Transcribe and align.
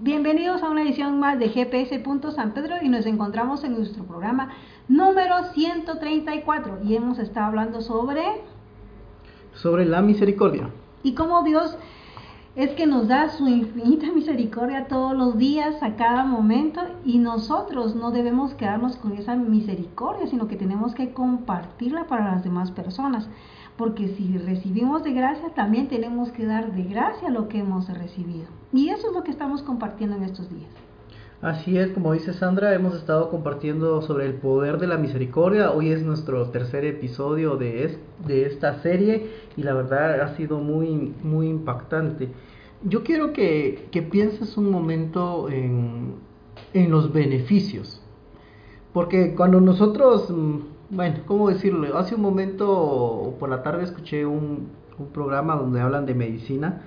Bienvenidos 0.00 0.62
a 0.62 0.70
una 0.70 0.82
edición 0.82 1.20
más 1.20 1.38
de 1.38 1.50
GPS. 1.50 2.02
San 2.34 2.52
Pedro 2.52 2.76
y 2.82 2.88
nos 2.88 3.06
encontramos 3.06 3.62
en 3.62 3.74
nuestro 3.74 4.02
programa 4.04 4.50
número 4.88 5.44
134 5.52 6.80
y 6.84 6.96
hemos 6.96 7.18
estado 7.20 7.46
hablando 7.46 7.80
sobre... 7.80 8.22
Sobre 9.54 9.84
la 9.84 10.02
misericordia. 10.02 10.68
Y 11.04 11.14
cómo 11.14 11.44
Dios 11.44 11.78
es 12.56 12.70
que 12.70 12.86
nos 12.86 13.06
da 13.06 13.28
su 13.28 13.46
infinita 13.46 14.10
misericordia 14.12 14.88
todos 14.88 15.16
los 15.16 15.38
días, 15.38 15.80
a 15.80 15.94
cada 15.94 16.24
momento, 16.24 16.80
y 17.04 17.18
nosotros 17.18 17.94
no 17.94 18.10
debemos 18.10 18.54
quedarnos 18.54 18.96
con 18.96 19.12
esa 19.12 19.36
misericordia, 19.36 20.26
sino 20.26 20.48
que 20.48 20.56
tenemos 20.56 20.94
que 20.94 21.12
compartirla 21.12 22.08
para 22.08 22.32
las 22.32 22.42
demás 22.42 22.72
personas. 22.72 23.28
Porque 23.76 24.08
si 24.08 24.38
recibimos 24.38 25.02
de 25.02 25.12
gracia, 25.12 25.48
también 25.54 25.88
tenemos 25.88 26.30
que 26.30 26.46
dar 26.46 26.72
de 26.72 26.84
gracia 26.84 27.30
lo 27.30 27.48
que 27.48 27.58
hemos 27.58 27.88
recibido. 27.88 28.46
Y 28.72 28.90
eso 28.90 29.08
es 29.08 29.14
lo 29.14 29.24
que 29.24 29.32
estamos 29.32 29.62
compartiendo 29.62 30.16
en 30.16 30.22
estos 30.22 30.48
días. 30.48 30.70
Así 31.44 31.76
es, 31.76 31.90
como 31.90 32.14
dice 32.14 32.32
Sandra, 32.32 32.74
hemos 32.74 32.94
estado 32.94 33.28
compartiendo 33.28 34.00
sobre 34.00 34.24
el 34.24 34.34
poder 34.34 34.78
de 34.78 34.86
la 34.86 34.96
misericordia. 34.96 35.72
Hoy 35.72 35.90
es 35.90 36.02
nuestro 36.02 36.48
tercer 36.48 36.86
episodio 36.86 37.56
de, 37.56 37.98
de 38.26 38.46
esta 38.46 38.80
serie 38.80 39.28
y 39.54 39.62
la 39.62 39.74
verdad 39.74 40.22
ha 40.22 40.36
sido 40.36 40.58
muy, 40.60 41.12
muy 41.22 41.48
impactante. 41.48 42.30
Yo 42.82 43.02
quiero 43.02 43.34
que, 43.34 43.88
que 43.90 44.00
pienses 44.00 44.56
un 44.56 44.70
momento 44.70 45.50
en, 45.50 46.14
en, 46.72 46.90
los 46.90 47.12
beneficios. 47.12 48.00
Porque 48.94 49.34
cuando 49.34 49.60
nosotros, 49.60 50.30
mm, 50.30 50.60
bueno, 50.94 51.18
¿cómo 51.26 51.48
decirlo? 51.48 51.98
Hace 51.98 52.14
un 52.14 52.22
momento 52.22 53.34
por 53.38 53.48
la 53.48 53.62
tarde 53.62 53.84
escuché 53.84 54.24
un, 54.26 54.68
un 54.98 55.06
programa 55.08 55.56
donde 55.56 55.80
hablan 55.80 56.06
de 56.06 56.14
medicina 56.14 56.82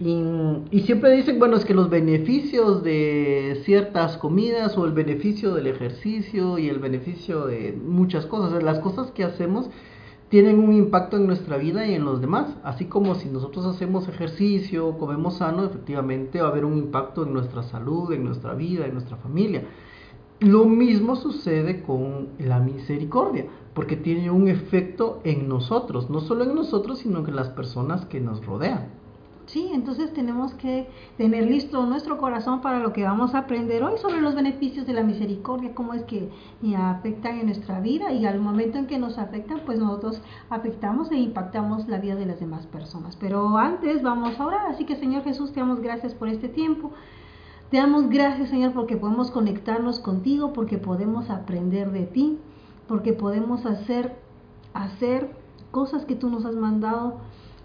y, 0.00 0.80
siempre 0.82 1.10
dicen, 1.10 1.40
bueno, 1.40 1.56
es 1.56 1.64
que 1.64 1.74
los 1.74 1.90
beneficios 1.90 2.84
de 2.84 3.60
ciertas 3.64 4.16
comidas 4.16 4.78
o 4.78 4.84
el 4.84 4.92
beneficio 4.92 5.54
del 5.54 5.66
ejercicio 5.66 6.56
y 6.58 6.68
el 6.68 6.78
beneficio 6.78 7.46
de 7.46 7.76
muchas 7.84 8.24
cosas, 8.26 8.62
las 8.62 8.78
cosas 8.78 9.10
que 9.10 9.24
hacemos 9.24 9.70
tienen 10.28 10.60
un 10.60 10.72
impacto 10.72 11.16
en 11.16 11.26
nuestra 11.26 11.56
vida 11.56 11.84
y 11.84 11.94
en 11.94 12.04
los 12.04 12.20
demás. 12.20 12.54
Así 12.62 12.84
como 12.84 13.16
si 13.16 13.28
nosotros 13.28 13.66
hacemos 13.66 14.06
ejercicio, 14.08 14.96
comemos 14.98 15.38
sano, 15.38 15.64
efectivamente 15.64 16.40
va 16.40 16.48
a 16.48 16.50
haber 16.52 16.64
un 16.64 16.78
impacto 16.78 17.24
en 17.24 17.32
nuestra 17.32 17.64
salud, 17.64 18.12
en 18.12 18.24
nuestra 18.24 18.54
vida, 18.54 18.86
en 18.86 18.92
nuestra 18.92 19.16
familia. 19.16 19.64
Lo 20.40 20.66
mismo 20.66 21.16
sucede 21.16 21.82
con 21.82 22.28
la 22.38 22.60
misericordia, 22.60 23.46
porque 23.74 23.96
tiene 23.96 24.30
un 24.30 24.46
efecto 24.46 25.20
en 25.24 25.48
nosotros, 25.48 26.10
no 26.10 26.20
solo 26.20 26.44
en 26.44 26.54
nosotros, 26.54 27.00
sino 27.00 27.26
en 27.26 27.34
las 27.34 27.48
personas 27.48 28.06
que 28.06 28.20
nos 28.20 28.46
rodean. 28.46 28.98
Sí, 29.46 29.70
entonces 29.72 30.12
tenemos 30.12 30.52
que 30.54 30.88
tener 31.16 31.44
listo 31.44 31.84
nuestro 31.86 32.18
corazón 32.18 32.60
para 32.60 32.80
lo 32.80 32.92
que 32.92 33.02
vamos 33.02 33.34
a 33.34 33.38
aprender 33.38 33.82
hoy 33.82 33.96
sobre 33.96 34.20
los 34.20 34.34
beneficios 34.34 34.86
de 34.86 34.92
la 34.92 35.02
misericordia, 35.02 35.74
cómo 35.74 35.94
es 35.94 36.04
que 36.04 36.28
afectan 36.76 37.38
en 37.38 37.46
nuestra 37.46 37.80
vida 37.80 38.12
y 38.12 38.26
al 38.26 38.40
momento 38.40 38.76
en 38.76 38.86
que 38.86 38.98
nos 38.98 39.16
afectan, 39.16 39.62
pues 39.64 39.78
nosotros 39.78 40.20
afectamos 40.50 41.10
e 41.10 41.16
impactamos 41.16 41.88
la 41.88 41.98
vida 41.98 42.14
de 42.14 42.26
las 42.26 42.40
demás 42.40 42.66
personas. 42.66 43.16
Pero 43.16 43.56
antes 43.56 44.02
vamos 44.02 44.38
a 44.38 44.46
orar, 44.46 44.66
así 44.68 44.84
que 44.84 44.96
Señor 44.96 45.24
Jesús, 45.24 45.52
te 45.52 45.60
damos 45.60 45.80
gracias 45.80 46.14
por 46.14 46.28
este 46.28 46.48
tiempo. 46.50 46.92
Te 47.70 47.76
damos 47.76 48.08
gracias, 48.08 48.48
Señor, 48.48 48.72
porque 48.72 48.96
podemos 48.96 49.30
conectarnos 49.30 50.00
contigo, 50.00 50.52
porque 50.52 50.78
podemos 50.78 51.28
aprender 51.28 51.92
de 51.92 52.06
ti, 52.06 52.38
porque 52.86 53.12
podemos 53.12 53.66
hacer 53.66 54.16
hacer 54.74 55.30
cosas 55.70 56.04
que 56.04 56.14
tú 56.14 56.30
nos 56.30 56.44
has 56.44 56.54
mandado 56.54 57.18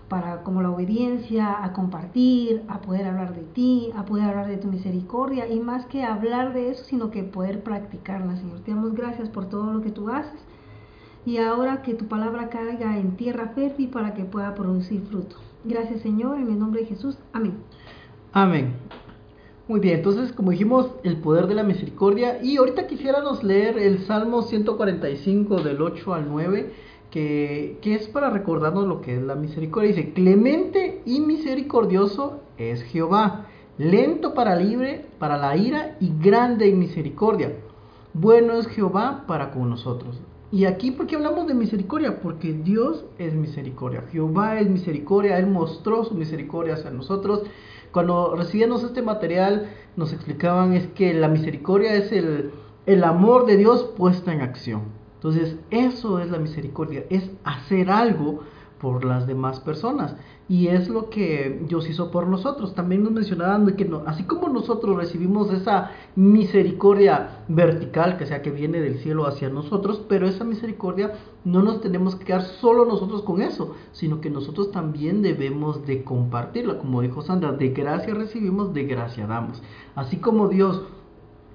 para 0.09 0.43
como 0.43 0.61
la 0.61 0.69
obediencia, 0.69 1.63
a 1.63 1.73
compartir, 1.73 2.63
a 2.67 2.81
poder 2.81 3.07
hablar 3.07 3.33
de 3.33 3.43
ti, 3.43 3.91
a 3.95 4.05
poder 4.05 4.25
hablar 4.25 4.47
de 4.47 4.57
tu 4.57 4.67
misericordia 4.67 5.47
y 5.47 5.59
más 5.59 5.85
que 5.85 6.03
hablar 6.03 6.53
de 6.53 6.69
eso, 6.69 6.83
sino 6.83 7.09
que 7.09 7.23
poder 7.23 7.63
practicarla, 7.63 8.35
Señor. 8.37 8.59
Te 8.59 8.71
damos 8.71 8.93
gracias 8.93 9.29
por 9.29 9.45
todo 9.45 9.73
lo 9.73 9.81
que 9.81 9.91
tú 9.91 10.09
haces 10.09 10.39
y 11.25 11.37
ahora 11.37 11.81
que 11.81 11.93
tu 11.93 12.05
palabra 12.07 12.49
caiga 12.49 12.97
en 12.97 13.15
tierra 13.15 13.53
fértil 13.55 13.89
para 13.89 14.13
que 14.13 14.25
pueda 14.25 14.53
producir 14.53 15.01
fruto. 15.03 15.37
Gracias, 15.63 16.01
Señor, 16.01 16.37
en 16.37 16.49
el 16.49 16.59
nombre 16.59 16.81
de 16.81 16.87
Jesús. 16.87 17.17
Amén. 17.31 17.55
Amén. 18.33 18.73
Muy 19.65 19.79
bien, 19.79 19.99
entonces 19.99 20.33
como 20.33 20.51
dijimos, 20.51 20.91
el 21.03 21.17
poder 21.17 21.47
de 21.47 21.55
la 21.55 21.63
misericordia 21.63 22.43
y 22.43 22.57
ahorita 22.57 22.85
quisiéramos 22.85 23.45
leer 23.45 23.77
el 23.77 23.99
Salmo 23.99 24.41
145 24.41 25.61
del 25.61 25.81
8 25.81 26.13
al 26.13 26.29
9 26.29 26.73
que, 27.09 27.77
es 27.81 28.07
para 28.09 28.29
recordarnos 28.29 28.87
lo 28.87 28.99
que 28.99 29.15
es 29.15 29.21
la 29.21 29.35
misericordia. 29.35 29.91
Dice, 29.91 30.11
clemente 30.11 31.01
y 31.05 31.21
misericordioso 31.21 32.41
es 32.57 32.83
Jehová, 32.83 33.45
lento 33.77 34.33
para 34.33 34.57
libre, 34.57 35.05
para 35.17 35.37
la 35.37 35.55
ira 35.55 35.95
y 36.01 36.11
grande 36.19 36.67
en 36.67 36.79
misericordia. 36.79 37.53
Bueno 38.13 38.57
es 38.57 38.67
Jehová 38.67 39.23
para 39.27 39.51
con 39.51 39.69
nosotros. 39.69 40.19
Y 40.53 40.65
aquí, 40.65 40.91
¿por 40.91 41.07
qué 41.07 41.15
hablamos 41.15 41.47
de 41.47 41.55
misericordia? 41.55 42.21
Porque 42.21 42.53
Dios 42.53 43.05
es 43.17 43.33
misericordia. 43.33 44.03
Jehová 44.11 44.59
es 44.59 44.69
misericordia. 44.69 45.39
Él 45.39 45.47
mostró 45.47 46.03
su 46.03 46.13
misericordia 46.13 46.75
hacia 46.75 46.91
nosotros. 46.91 47.41
Cuando 47.91 48.35
recibíamos 48.35 48.83
este 48.83 49.01
material, 49.01 49.71
nos 49.95 50.13
explicaban 50.13 50.73
es 50.73 50.85
que 50.89 51.11
la 51.15 51.27
misericordia 51.27 51.95
es 51.95 52.11
el, 52.11 52.51
el 52.85 53.03
amor 53.03 53.47
de 53.47 53.57
Dios 53.57 53.93
puesto 53.97 54.29
en 54.29 54.41
acción. 54.41 54.83
Entonces, 55.15 55.57
eso 55.71 56.19
es 56.19 56.29
la 56.29 56.37
misericordia, 56.37 57.03
es 57.09 57.31
hacer 57.43 57.89
algo 57.89 58.41
por 58.83 59.05
las 59.05 59.27
demás 59.27 59.61
personas. 59.61 60.13
Y 60.49 60.67
es 60.67 60.89
lo 60.89 61.09
que 61.09 61.63
Dios 61.69 61.89
hizo 61.89 62.11
por 62.11 62.27
nosotros. 62.27 62.75
También 62.75 63.01
nos 63.01 63.13
mencionaban 63.13 63.65
que 63.77 63.85
no, 63.85 64.03
así 64.05 64.25
como 64.25 64.49
nosotros 64.49 64.97
recibimos 64.97 65.53
esa 65.53 65.91
misericordia 66.17 67.45
vertical, 67.47 68.17
que 68.17 68.25
sea 68.25 68.41
que 68.41 68.51
viene 68.51 68.81
del 68.81 68.97
cielo 68.97 69.25
hacia 69.25 69.47
nosotros, 69.47 70.03
pero 70.09 70.27
esa 70.27 70.43
misericordia 70.43 71.13
no 71.45 71.63
nos 71.63 71.79
tenemos 71.79 72.17
que 72.17 72.25
quedar 72.25 72.41
solo 72.41 72.83
nosotros 72.83 73.21
con 73.21 73.41
eso, 73.41 73.73
sino 73.93 74.19
que 74.19 74.29
nosotros 74.29 74.71
también 74.71 75.21
debemos 75.21 75.87
de 75.87 76.03
compartirla. 76.03 76.77
Como 76.77 77.01
dijo 77.01 77.21
Sandra, 77.21 77.53
de 77.53 77.69
gracia 77.69 78.13
recibimos, 78.13 78.73
de 78.73 78.83
gracia 78.83 79.27
damos. 79.27 79.63
Así 79.95 80.17
como 80.17 80.49
Dios 80.49 80.83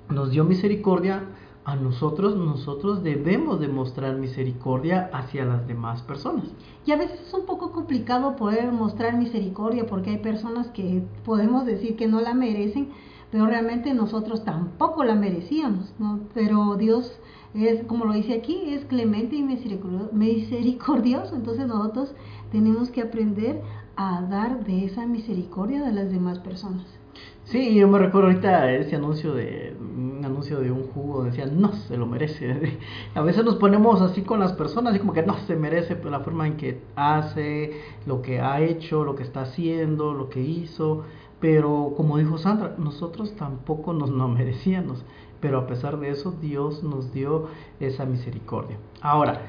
nos 0.09 0.31
dio 0.31 0.45
misericordia, 0.45 1.25
a 1.69 1.77
nosotros, 1.77 2.35
nosotros 2.35 3.03
debemos 3.03 3.61
demostrar 3.61 4.17
misericordia 4.17 5.11
hacia 5.13 5.45
las 5.45 5.67
demás 5.69 6.01
personas. 6.01 6.47
Y 6.87 6.93
a 6.93 6.97
veces 6.97 7.21
es 7.21 7.35
un 7.35 7.45
poco 7.45 7.73
complicado 7.73 8.37
poder 8.37 8.73
mostrar 8.73 9.19
misericordia 9.19 9.85
porque 9.85 10.09
hay 10.09 10.19
personas 10.19 10.69
que 10.69 11.03
podemos 11.27 11.67
decir 11.67 11.97
que 11.97 12.09
no 12.09 12.23
la 12.23 12.33
merecen, 12.33 12.89
pero 13.31 13.45
realmente 13.45 13.93
nosotros 13.93 14.47
tampoco 14.47 15.05
la 15.05 15.15
merecíamos, 15.15 15.93
¿no? 15.99 16.21
Pero 16.33 16.77
Dios 16.77 17.21
es, 17.53 17.85
como 17.85 18.07
lo 18.07 18.15
dice 18.15 18.33
aquí, 18.33 18.73
es 18.73 18.87
clemente 18.87 19.37
y 19.37 19.43
misericordioso, 19.43 21.37
entonces 21.37 21.67
nosotros 21.67 22.15
tenemos 22.51 22.89
que 22.89 23.03
aprender 23.03 23.61
a 23.95 24.23
dar 24.23 24.65
de 24.65 24.87
esa 24.87 25.05
misericordia 25.05 25.87
a 25.87 25.93
las 25.93 26.11
demás 26.11 26.39
personas. 26.39 26.98
Sí, 27.45 27.75
yo 27.75 27.89
me 27.89 27.99
recuerdo 27.99 28.29
ahorita 28.29 28.71
ese 28.73 28.97
anuncio 28.97 29.33
de 29.33 29.75
un 29.81 30.23
anuncio 30.25 30.61
de 30.61 30.71
un 30.71 30.89
jugo, 30.89 31.25
decía, 31.25 31.47
no 31.47 31.73
se 31.73 31.97
lo 31.97 32.07
merece. 32.07 32.79
A 33.15 33.23
veces 33.23 33.45
nos 33.45 33.57
ponemos 33.57 34.03
así 34.03 34.23
con 34.23 34.41
las 34.41 34.53
personas, 34.53 34.91
así 34.91 35.01
como 35.01 35.13
que 35.13 35.23
no 35.23 35.37
se 35.47 35.57
merece 35.57 35.97
por 35.97 36.11
la 36.11 36.21
forma 36.21 36.47
en 36.47 36.57
que 36.57 36.83
hace, 36.97 37.81
lo 38.05 38.21
que 38.21 38.41
ha 38.41 38.61
hecho, 38.61 39.05
lo 39.05 39.15
que 39.15 39.23
está 39.23 39.43
haciendo, 39.43 40.13
lo 40.13 40.29
que 40.29 40.41
hizo. 40.41 41.05
Pero 41.41 41.95
como 41.97 42.19
dijo 42.19 42.37
Sandra, 42.37 42.75
nosotros 42.79 43.35
tampoco 43.37 43.93
nos 43.93 44.11
lo 44.11 44.29
merecíamos. 44.29 45.05
Pero 45.41 45.59
a 45.59 45.67
pesar 45.67 45.99
de 46.01 46.11
eso, 46.11 46.33
Dios 46.33 46.83
nos 46.83 47.13
dio 47.13 47.47
esa 47.79 48.05
misericordia. 48.05 48.77
Ahora, 49.01 49.41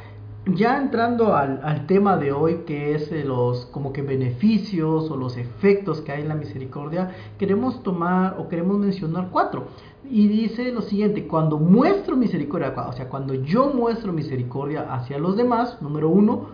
ya 0.46 0.78
entrando 0.78 1.36
al, 1.36 1.86
tema 1.88 2.18
de 2.18 2.32
hoy, 2.32 2.62
que 2.66 2.96
es 2.96 3.12
los 3.26 3.66
como 3.68 3.94
que 3.94 4.02
beneficios 4.02 5.10
o 5.12 5.18
los 5.18 5.38
efectos 5.38 6.02
que 6.02 6.12
hay 6.12 6.22
en 6.22 6.30
la 6.30 6.36
misericordia, 6.36 7.12
queremos 7.38 7.84
tomar 7.84 8.38
o 8.40 8.48
queremos 8.48 8.78
mencionar 8.78 9.30
cuatro. 9.32 9.68
Y 10.10 10.28
dice 10.28 10.72
lo 10.72 10.82
siguiente, 10.82 11.28
cuando 11.28 11.58
muestro 11.58 12.16
misericordia, 12.16 12.74
o 12.88 12.94
sea, 12.94 13.10
cuando 13.10 13.34
yo 13.34 13.72
muestro 13.74 14.14
misericordia 14.14 14.94
hacia 14.94 15.20
los 15.20 15.36
demás, 15.36 15.82
número 15.82 16.10
uno, 16.10 16.48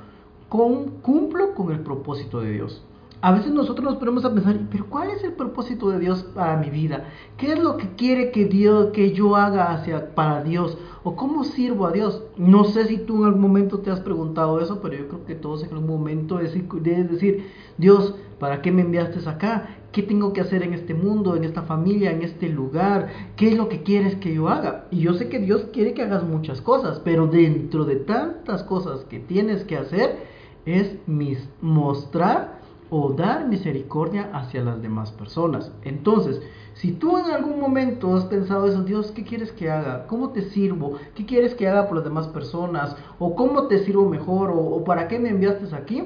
con, 0.49 1.01
cumplo 1.01 1.53
con 1.53 1.71
el 1.71 1.79
propósito 1.79 2.41
de 2.41 2.51
Dios 2.51 2.83
a 3.25 3.31
veces 3.31 3.51
nosotros 3.51 3.83
nos 3.83 3.97
ponemos 3.97 4.23
a 4.23 4.31
pensar, 4.31 4.67
pero 4.69 4.85
¿cuál 4.85 5.09
es 5.09 5.23
el 5.23 5.33
propósito 5.33 5.89
de 5.89 5.97
Dios 5.97 6.21
para 6.35 6.57
mi 6.57 6.69
vida? 6.69 7.05
¿Qué 7.37 7.53
es 7.53 7.59
lo 7.59 7.75
que 7.75 7.95
quiere 7.95 8.29
que 8.29 8.45
Dios, 8.45 8.91
que 8.93 9.13
yo 9.13 9.35
haga 9.35 9.73
hacia, 9.73 10.13
para 10.13 10.43
Dios? 10.43 10.77
¿O 11.03 11.15
cómo 11.15 11.43
sirvo 11.43 11.87
a 11.87 11.91
Dios? 11.91 12.21
No 12.37 12.65
sé 12.65 12.85
si 12.85 12.99
tú 12.99 13.23
en 13.23 13.29
algún 13.29 13.41
momento 13.41 13.79
te 13.79 13.89
has 13.89 13.99
preguntado 13.99 14.61
eso, 14.61 14.79
pero 14.79 14.95
yo 14.95 15.07
creo 15.07 15.25
que 15.25 15.33
todos 15.33 15.63
en 15.63 15.73
algún 15.73 15.87
momento 15.87 16.37
debes 16.37 17.09
decir, 17.09 17.47
Dios, 17.79 18.13
¿para 18.37 18.61
qué 18.61 18.71
me 18.71 18.83
enviaste 18.83 19.27
acá? 19.27 19.75
¿Qué 19.91 20.03
tengo 20.03 20.31
que 20.31 20.41
hacer 20.41 20.61
en 20.61 20.75
este 20.75 20.93
mundo, 20.93 21.35
en 21.35 21.45
esta 21.45 21.63
familia, 21.63 22.11
en 22.11 22.21
este 22.21 22.47
lugar? 22.47 23.09
¿Qué 23.37 23.47
es 23.47 23.57
lo 23.57 23.69
que 23.69 23.81
quieres 23.81 24.17
que 24.17 24.35
yo 24.35 24.49
haga? 24.49 24.85
Y 24.91 24.99
yo 24.99 25.15
sé 25.15 25.29
que 25.29 25.39
Dios 25.39 25.65
quiere 25.73 25.95
que 25.95 26.03
hagas 26.03 26.23
muchas 26.23 26.61
cosas, 26.61 27.01
pero 27.03 27.25
dentro 27.25 27.85
de 27.85 27.95
tantas 27.95 28.61
cosas 28.61 29.03
que 29.05 29.17
tienes 29.17 29.63
que 29.63 29.77
hacer, 29.77 30.35
es 30.65 30.95
mis, 31.07 31.47
mostrar 31.61 32.54
o 32.89 33.13
dar 33.13 33.47
misericordia 33.47 34.29
hacia 34.33 34.63
las 34.63 34.81
demás 34.81 35.11
personas. 35.11 35.71
Entonces, 35.83 36.41
si 36.75 36.91
tú 36.91 37.17
en 37.17 37.31
algún 37.31 37.59
momento 37.59 38.15
has 38.15 38.25
pensado 38.25 38.67
eso, 38.67 38.83
Dios, 38.83 39.11
¿qué 39.11 39.23
quieres 39.23 39.51
que 39.53 39.71
haga? 39.71 40.07
¿Cómo 40.07 40.29
te 40.29 40.41
sirvo? 40.49 40.97
¿Qué 41.15 41.25
quieres 41.25 41.55
que 41.55 41.67
haga 41.67 41.87
por 41.87 41.97
las 41.97 42.03
demás 42.03 42.27
personas? 42.27 42.95
¿O 43.17 43.35
cómo 43.35 43.67
te 43.67 43.79
sirvo 43.85 44.09
mejor? 44.09 44.51
¿O, 44.53 44.83
para 44.83 45.07
qué 45.07 45.17
me 45.17 45.29
enviaste 45.29 45.73
aquí? 45.75 46.03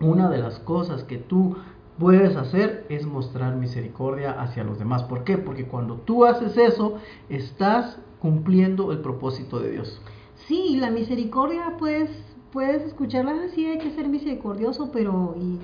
Una 0.00 0.30
de 0.30 0.38
las 0.38 0.58
cosas 0.60 1.04
que 1.04 1.18
tú 1.18 1.56
puedes 1.98 2.36
hacer 2.36 2.86
es 2.88 3.06
mostrar 3.06 3.56
misericordia 3.56 4.32
hacia 4.40 4.64
los 4.64 4.78
demás. 4.78 5.02
¿Por 5.04 5.24
qué? 5.24 5.38
Porque 5.38 5.66
cuando 5.66 5.96
tú 5.96 6.24
haces 6.24 6.56
eso, 6.56 6.94
estás 7.28 7.98
cumpliendo 8.18 8.92
el 8.92 9.00
propósito 9.00 9.60
de 9.60 9.72
Dios. 9.72 10.00
Sí, 10.48 10.76
la 10.80 10.90
misericordia, 10.90 11.76
pues, 11.78 12.10
puedes 12.50 12.82
escucharla 12.82 13.34
así, 13.44 13.66
hay 13.66 13.78
que 13.78 13.90
ser 13.90 14.08
misericordioso, 14.08 14.90
pero 14.90 15.34
y 15.38 15.58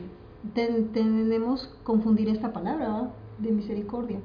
tenemos 0.55 1.71
confundir 1.85 2.29
esta 2.29 2.53
palabra 2.53 3.11
de 3.39 3.53
misericordia. 3.53 4.19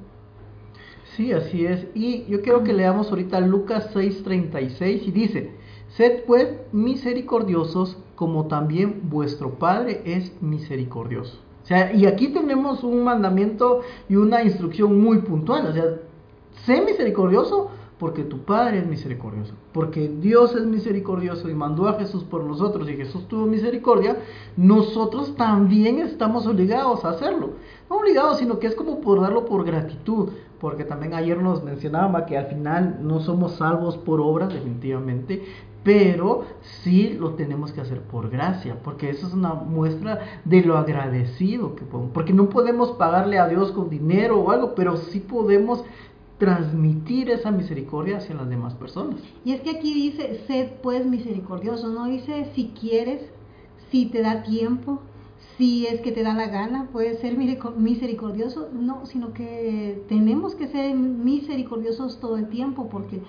Sí, 1.16 1.32
así 1.32 1.66
es. 1.66 1.86
Y 1.94 2.24
yo 2.26 2.42
quiero 2.42 2.64
que 2.64 2.72
leamos 2.72 3.10
ahorita 3.10 3.40
Lucas 3.40 3.94
6:36 3.94 5.06
y 5.06 5.10
dice, 5.10 5.52
sed 5.88 6.24
pues 6.26 6.48
misericordiosos 6.72 7.98
como 8.16 8.46
también 8.46 9.08
vuestro 9.10 9.58
Padre 9.58 10.02
es 10.04 10.32
misericordioso. 10.42 11.38
O 11.62 11.66
sea, 11.66 11.92
y 11.94 12.06
aquí 12.06 12.28
tenemos 12.28 12.84
un 12.84 13.04
mandamiento 13.04 13.80
y 14.08 14.16
una 14.16 14.42
instrucción 14.42 15.00
muy 15.00 15.18
puntual. 15.18 15.66
O 15.66 15.72
sea, 15.72 15.84
sé 16.64 16.80
misericordioso 16.82 17.70
porque 17.98 18.24
tu 18.24 18.38
Padre 18.38 18.78
es 18.78 18.86
misericordioso, 18.86 19.54
porque 19.72 20.08
Dios 20.08 20.54
es 20.54 20.66
misericordioso 20.66 21.48
y 21.48 21.54
mandó 21.54 21.86
a 21.86 21.94
Jesús 21.94 22.24
por 22.24 22.42
nosotros 22.42 22.88
y 22.88 22.96
Jesús 22.96 23.28
tuvo 23.28 23.46
misericordia, 23.46 24.16
nosotros 24.56 25.36
también 25.36 26.00
estamos 26.00 26.46
obligados 26.46 27.04
a 27.04 27.10
hacerlo. 27.10 27.50
No 27.88 27.96
obligados, 27.96 28.38
sino 28.38 28.58
que 28.58 28.66
es 28.66 28.74
como 28.74 29.00
por 29.00 29.20
darlo 29.20 29.44
por 29.44 29.64
gratitud, 29.64 30.30
porque 30.60 30.84
también 30.84 31.14
ayer 31.14 31.40
nos 31.40 31.62
mencionaba 31.62 32.26
que 32.26 32.36
al 32.36 32.46
final 32.46 32.98
no 33.02 33.20
somos 33.20 33.52
salvos 33.56 33.96
por 33.96 34.20
obras, 34.20 34.52
definitivamente, 34.52 35.44
pero 35.84 36.44
sí 36.62 37.10
lo 37.20 37.34
tenemos 37.34 37.72
que 37.72 37.82
hacer 37.82 38.00
por 38.00 38.30
gracia, 38.30 38.78
porque 38.82 39.10
eso 39.10 39.26
es 39.26 39.34
una 39.34 39.52
muestra 39.52 40.40
de 40.44 40.62
lo 40.62 40.78
agradecido 40.78 41.76
que 41.76 41.84
podemos, 41.84 42.12
porque 42.12 42.32
no 42.32 42.48
podemos 42.48 42.92
pagarle 42.92 43.38
a 43.38 43.46
Dios 43.46 43.70
con 43.70 43.90
dinero 43.90 44.40
o 44.40 44.50
algo, 44.50 44.74
pero 44.74 44.96
sí 44.96 45.20
podemos 45.20 45.84
transmitir 46.44 47.30
esa 47.30 47.50
misericordia 47.50 48.18
hacia 48.18 48.34
las 48.34 48.50
demás 48.50 48.74
personas. 48.74 49.16
Y 49.46 49.52
es 49.52 49.62
que 49.62 49.70
aquí 49.70 49.94
dice, 49.94 50.42
sed 50.46 50.72
pues 50.82 51.06
misericordioso, 51.06 51.88
no 51.88 52.04
dice 52.04 52.50
si 52.54 52.72
quieres, 52.78 53.22
si 53.90 54.06
te 54.06 54.20
da 54.20 54.42
tiempo, 54.42 55.00
si 55.56 55.86
es 55.86 56.02
que 56.02 56.12
te 56.12 56.22
da 56.22 56.34
la 56.34 56.48
gana, 56.48 56.88
puedes 56.92 57.18
ser 57.20 57.34
misericordioso, 57.38 58.68
no, 58.74 59.06
sino 59.06 59.32
que 59.32 60.04
tenemos 60.06 60.54
que 60.54 60.66
ser 60.68 60.94
misericordiosos 60.94 62.20
todo 62.20 62.36
el 62.36 62.48
tiempo, 62.48 62.90
porque 62.90 63.22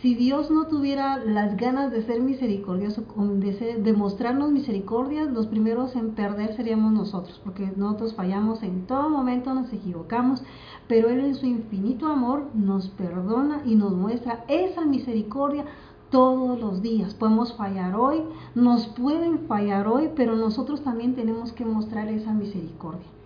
si 0.00 0.14
Dios 0.14 0.48
no 0.48 0.68
tuviera 0.68 1.16
las 1.16 1.56
ganas 1.56 1.90
de 1.90 2.02
ser 2.02 2.20
misericordioso, 2.20 3.02
de, 3.16 3.80
de 3.82 3.92
mostrarnos 3.92 4.52
misericordia, 4.52 5.24
los 5.24 5.48
primeros 5.48 5.96
en 5.96 6.10
perder 6.10 6.54
seríamos 6.54 6.92
nosotros, 6.92 7.40
porque 7.42 7.72
nosotros 7.74 8.14
fallamos 8.14 8.62
en 8.62 8.86
todo 8.86 9.08
momento, 9.08 9.52
nos 9.54 9.72
equivocamos, 9.72 10.44
pero 10.86 11.08
Él 11.08 11.20
en 11.20 11.34
su 11.34 11.46
infinito 11.46 12.06
amor 12.06 12.46
nos 12.54 12.88
perdona 12.90 13.62
y 13.64 13.74
nos 13.74 13.92
muestra 13.92 14.44
esa 14.46 14.84
misericordia 14.84 15.64
todos 16.10 16.60
los 16.60 16.80
días. 16.80 17.14
Podemos 17.14 17.56
fallar 17.56 17.96
hoy, 17.96 18.22
nos 18.54 18.86
pueden 18.86 19.48
fallar 19.48 19.88
hoy, 19.88 20.10
pero 20.14 20.36
nosotros 20.36 20.82
también 20.82 21.16
tenemos 21.16 21.52
que 21.52 21.64
mostrar 21.64 22.08
esa 22.08 22.32
misericordia. 22.32 23.17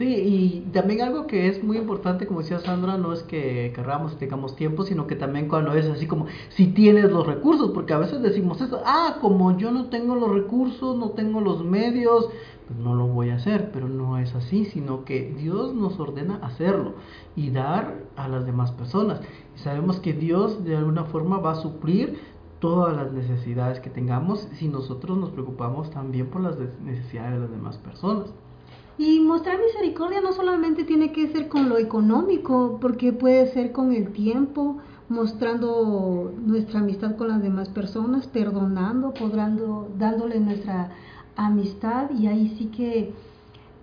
Sí, 0.00 0.06
y 0.06 0.70
también 0.72 1.02
algo 1.02 1.26
que 1.26 1.48
es 1.48 1.62
muy 1.62 1.76
importante, 1.76 2.26
como 2.26 2.40
decía 2.40 2.58
Sandra, 2.58 2.96
no 2.96 3.12
es 3.12 3.22
que 3.22 3.70
querramos, 3.74 4.16
tengamos 4.16 4.56
tiempo, 4.56 4.84
sino 4.84 5.06
que 5.06 5.14
también 5.14 5.46
cuando 5.46 5.74
es 5.74 5.84
así 5.84 6.06
como, 6.06 6.24
si 6.48 6.68
tienes 6.68 7.12
los 7.12 7.26
recursos, 7.26 7.72
porque 7.72 7.92
a 7.92 7.98
veces 7.98 8.22
decimos 8.22 8.62
eso, 8.62 8.80
ah, 8.86 9.18
como 9.20 9.58
yo 9.58 9.70
no 9.70 9.90
tengo 9.90 10.14
los 10.14 10.32
recursos, 10.32 10.96
no 10.96 11.10
tengo 11.10 11.42
los 11.42 11.62
medios, 11.62 12.30
pues 12.66 12.80
no 12.80 12.94
lo 12.94 13.08
voy 13.08 13.28
a 13.28 13.34
hacer, 13.34 13.72
pero 13.74 13.90
no 13.90 14.16
es 14.16 14.34
así, 14.34 14.64
sino 14.64 15.04
que 15.04 15.34
Dios 15.36 15.74
nos 15.74 16.00
ordena 16.00 16.36
hacerlo 16.36 16.94
y 17.36 17.50
dar 17.50 18.06
a 18.16 18.26
las 18.26 18.46
demás 18.46 18.72
personas. 18.72 19.20
Y 19.54 19.58
sabemos 19.58 20.00
que 20.00 20.14
Dios 20.14 20.64
de 20.64 20.76
alguna 20.76 21.04
forma 21.04 21.40
va 21.40 21.52
a 21.52 21.56
suplir 21.56 22.18
todas 22.58 22.96
las 22.96 23.12
necesidades 23.12 23.80
que 23.80 23.90
tengamos 23.90 24.48
si 24.54 24.68
nosotros 24.68 25.18
nos 25.18 25.28
preocupamos 25.28 25.90
también 25.90 26.28
por 26.30 26.40
las 26.40 26.58
necesidades 26.80 27.34
de 27.34 27.40
las 27.40 27.50
demás 27.50 27.76
personas. 27.76 28.32
Y 29.00 29.18
mostrar 29.18 29.58
misericordia 29.58 30.20
no 30.20 30.34
solamente 30.34 30.84
tiene 30.84 31.10
que 31.10 31.26
ser 31.28 31.48
con 31.48 31.70
lo 31.70 31.78
económico, 31.78 32.76
porque 32.82 33.14
puede 33.14 33.50
ser 33.50 33.72
con 33.72 33.94
el 33.94 34.12
tiempo, 34.12 34.76
mostrando 35.08 36.34
nuestra 36.44 36.80
amistad 36.80 37.16
con 37.16 37.28
las 37.28 37.40
demás 37.40 37.70
personas, 37.70 38.26
perdonando, 38.26 39.14
podrando, 39.14 39.88
dándole 39.96 40.38
nuestra 40.38 40.90
amistad 41.34 42.10
y 42.10 42.26
ahí 42.26 42.54
sí 42.58 42.66
que 42.66 43.14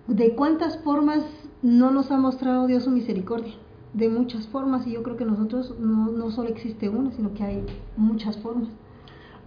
de 0.06 0.36
cuántas 0.36 0.78
formas 0.84 1.24
no 1.62 1.90
nos 1.90 2.12
ha 2.12 2.16
mostrado 2.16 2.68
Dios 2.68 2.84
su 2.84 2.90
misericordia. 2.90 3.54
De 3.94 4.08
muchas 4.08 4.46
formas 4.46 4.86
y 4.86 4.92
yo 4.92 5.02
creo 5.02 5.16
que 5.16 5.24
nosotros 5.24 5.74
no, 5.80 6.12
no 6.12 6.30
solo 6.30 6.48
existe 6.48 6.88
una, 6.88 7.10
sino 7.10 7.34
que 7.34 7.42
hay 7.42 7.66
muchas 7.96 8.36
formas. 8.38 8.68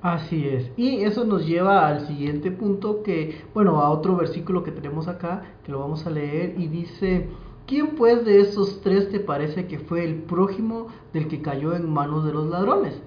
Así 0.01 0.47
es. 0.47 0.71
Y 0.77 1.03
eso 1.03 1.25
nos 1.25 1.45
lleva 1.45 1.87
al 1.87 2.07
siguiente 2.07 2.49
punto 2.51 3.03
que, 3.03 3.43
bueno, 3.53 3.81
a 3.81 3.91
otro 3.91 4.15
versículo 4.15 4.63
que 4.63 4.71
tenemos 4.71 5.07
acá, 5.07 5.43
que 5.63 5.71
lo 5.71 5.79
vamos 5.79 6.07
a 6.07 6.09
leer 6.09 6.55
y 6.57 6.67
dice, 6.67 7.27
¿quién 7.67 7.95
pues 7.95 8.25
de 8.25 8.41
esos 8.41 8.81
tres 8.81 9.09
te 9.11 9.19
parece 9.19 9.67
que 9.67 9.77
fue 9.77 10.03
el 10.03 10.15
prójimo 10.23 10.87
del 11.13 11.27
que 11.27 11.41
cayó 11.41 11.75
en 11.75 11.87
manos 11.87 12.25
de 12.25 12.33
los 12.33 12.49
ladrones? 12.49 12.99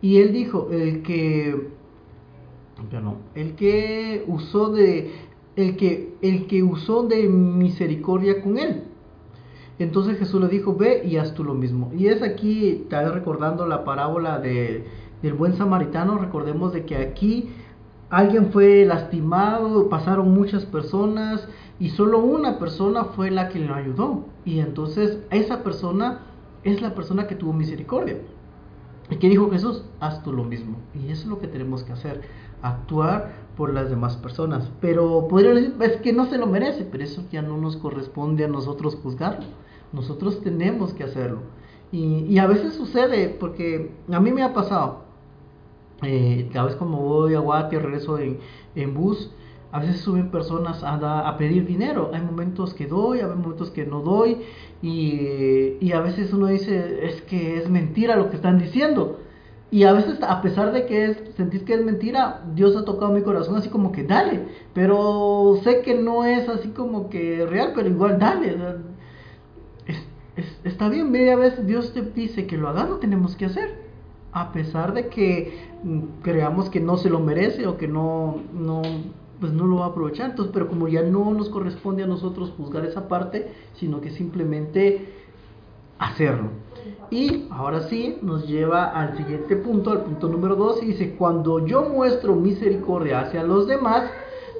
Y 0.00 0.16
él 0.18 0.32
dijo, 0.32 0.68
el 0.70 1.02
que, 1.02 1.68
no, 2.90 3.16
el 3.34 3.54
que 3.54 4.24
usó 4.26 4.70
de, 4.70 5.12
el 5.56 5.76
que, 5.76 6.14
el 6.22 6.46
que 6.46 6.62
usó 6.62 7.02
de 7.02 7.28
misericordia 7.28 8.42
con 8.42 8.56
él. 8.56 8.84
Entonces 9.82 10.18
Jesús 10.18 10.40
le 10.40 10.48
dijo, 10.48 10.76
ve 10.76 11.02
y 11.04 11.16
haz 11.16 11.34
tú 11.34 11.44
lo 11.44 11.54
mismo. 11.54 11.90
Y 11.96 12.06
es 12.06 12.22
aquí, 12.22 12.86
tal 12.88 13.12
recordando 13.12 13.66
la 13.66 13.84
parábola 13.84 14.38
de 14.38 14.86
del 15.22 15.34
buen 15.34 15.54
samaritano, 15.54 16.18
recordemos 16.18 16.72
de 16.72 16.84
que 16.84 16.96
aquí 16.96 17.50
alguien 18.08 18.50
fue 18.52 18.84
lastimado, 18.86 19.88
pasaron 19.88 20.32
muchas 20.32 20.64
personas 20.64 21.46
y 21.78 21.90
solo 21.90 22.18
una 22.18 22.58
persona 22.58 23.04
fue 23.04 23.30
la 23.30 23.48
que 23.48 23.58
lo 23.58 23.74
ayudó. 23.74 24.24
Y 24.44 24.60
entonces 24.60 25.18
esa 25.30 25.62
persona 25.62 26.22
es 26.64 26.80
la 26.80 26.94
persona 26.94 27.26
que 27.26 27.34
tuvo 27.34 27.52
misericordia. 27.52 28.16
¿Y 29.10 29.16
qué 29.16 29.28
dijo 29.28 29.50
Jesús? 29.50 29.84
Haz 29.98 30.22
tú 30.22 30.32
lo 30.32 30.44
mismo. 30.44 30.76
Y 30.94 31.10
eso 31.10 31.22
es 31.22 31.26
lo 31.26 31.40
que 31.40 31.48
tenemos 31.48 31.82
que 31.82 31.92
hacer, 31.92 32.22
actuar 32.62 33.32
por 33.56 33.74
las 33.74 33.90
demás 33.90 34.16
personas. 34.16 34.70
Pero 34.80 35.26
podría 35.28 35.52
decir, 35.52 35.74
es 35.80 35.96
que 35.96 36.12
no 36.12 36.26
se 36.26 36.38
lo 36.38 36.46
merece, 36.46 36.84
pero 36.84 37.04
eso 37.04 37.24
ya 37.30 37.42
no 37.42 37.56
nos 37.56 37.76
corresponde 37.76 38.44
a 38.44 38.48
nosotros 38.48 38.96
juzgarlo. 39.02 39.46
Nosotros 39.92 40.40
tenemos 40.42 40.92
que 40.94 41.04
hacerlo. 41.04 41.40
Y, 41.92 42.24
y 42.28 42.38
a 42.38 42.46
veces 42.46 42.74
sucede, 42.74 43.28
porque 43.28 43.90
a 44.10 44.20
mí 44.20 44.30
me 44.30 44.42
ha 44.42 44.52
pasado, 44.52 45.00
eh, 46.02 46.48
cada 46.52 46.66
vez 46.66 46.76
como 46.76 47.00
voy 47.00 47.34
a 47.34 47.40
Guati 47.40 47.76
regreso 47.76 48.18
en, 48.18 48.38
en, 48.74 48.94
bus, 48.94 49.30
a 49.72 49.80
veces 49.80 50.00
suben 50.00 50.30
personas 50.30 50.82
a, 50.82 51.28
a, 51.28 51.36
pedir 51.36 51.66
dinero. 51.66 52.10
Hay 52.12 52.22
momentos 52.22 52.74
que 52.74 52.86
doy, 52.86 53.20
hay 53.20 53.26
momentos 53.26 53.70
que 53.70 53.86
no 53.86 54.00
doy. 54.00 54.38
Y, 54.82 55.76
y, 55.80 55.92
a 55.92 56.00
veces 56.00 56.32
uno 56.32 56.46
dice, 56.46 57.06
es 57.06 57.22
que 57.22 57.58
es 57.58 57.68
mentira 57.68 58.16
lo 58.16 58.30
que 58.30 58.36
están 58.36 58.58
diciendo. 58.58 59.18
Y 59.70 59.84
a 59.84 59.92
veces, 59.92 60.18
a 60.22 60.42
pesar 60.42 60.72
de 60.72 60.86
que 60.86 61.04
es, 61.04 61.22
sentís 61.36 61.62
que 61.62 61.74
es 61.74 61.84
mentira, 61.84 62.42
Dios 62.54 62.76
ha 62.76 62.84
tocado 62.84 63.12
mi 63.12 63.22
corazón 63.22 63.56
así 63.56 63.68
como 63.68 63.92
que 63.92 64.02
dale. 64.04 64.46
Pero 64.74 65.60
sé 65.62 65.82
que 65.82 65.94
no 65.94 66.24
es 66.24 66.48
así 66.48 66.68
como 66.70 67.08
que 67.08 67.46
real, 67.46 67.72
pero 67.74 67.88
igual 67.88 68.18
dale. 68.18 68.56
Está 70.64 70.88
bien, 70.88 71.10
media 71.10 71.36
vez 71.36 71.66
Dios 71.66 71.92
te 71.92 72.02
dice 72.02 72.46
que 72.46 72.56
lo 72.56 72.68
hagas, 72.68 72.88
lo 72.88 72.98
tenemos 72.98 73.36
que 73.36 73.46
hacer 73.46 73.90
a 74.32 74.52
pesar 74.52 74.94
de 74.94 75.08
que 75.08 75.68
mm, 75.82 76.22
creamos 76.22 76.70
que 76.70 76.80
no 76.80 76.96
se 76.96 77.10
lo 77.10 77.20
merece 77.20 77.66
o 77.66 77.76
que 77.76 77.88
no, 77.88 78.36
no, 78.52 78.82
pues 79.40 79.52
no 79.52 79.66
lo 79.66 79.76
va 79.76 79.86
a 79.86 79.88
aprovechar. 79.88 80.30
Entonces, 80.30 80.52
pero 80.52 80.68
como 80.68 80.88
ya 80.88 81.02
no 81.02 81.32
nos 81.32 81.48
corresponde 81.48 82.02
a 82.02 82.06
nosotros 82.06 82.52
juzgar 82.56 82.84
esa 82.84 83.08
parte, 83.08 83.52
sino 83.74 84.00
que 84.00 84.10
simplemente 84.10 85.14
hacerlo. 85.98 86.48
Y 87.10 87.46
ahora 87.50 87.82
sí 87.82 88.18
nos 88.22 88.46
lleva 88.46 88.84
al 88.84 89.16
siguiente 89.16 89.56
punto, 89.56 89.90
al 89.90 90.02
punto 90.02 90.28
número 90.28 90.54
2, 90.54 90.82
y 90.84 90.86
dice, 90.86 91.14
cuando 91.16 91.66
yo 91.66 91.82
muestro 91.82 92.36
misericordia 92.36 93.20
hacia 93.20 93.42
los 93.42 93.66
demás, 93.66 94.08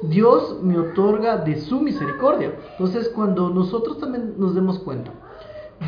Dios 0.02 0.58
me 0.62 0.78
otorga 0.78 1.36
de 1.36 1.60
su 1.60 1.80
misericordia. 1.80 2.54
Entonces, 2.72 3.08
cuando 3.10 3.50
nosotros 3.50 3.98
también 3.98 4.34
nos 4.36 4.54
demos 4.54 4.80
cuenta, 4.80 5.12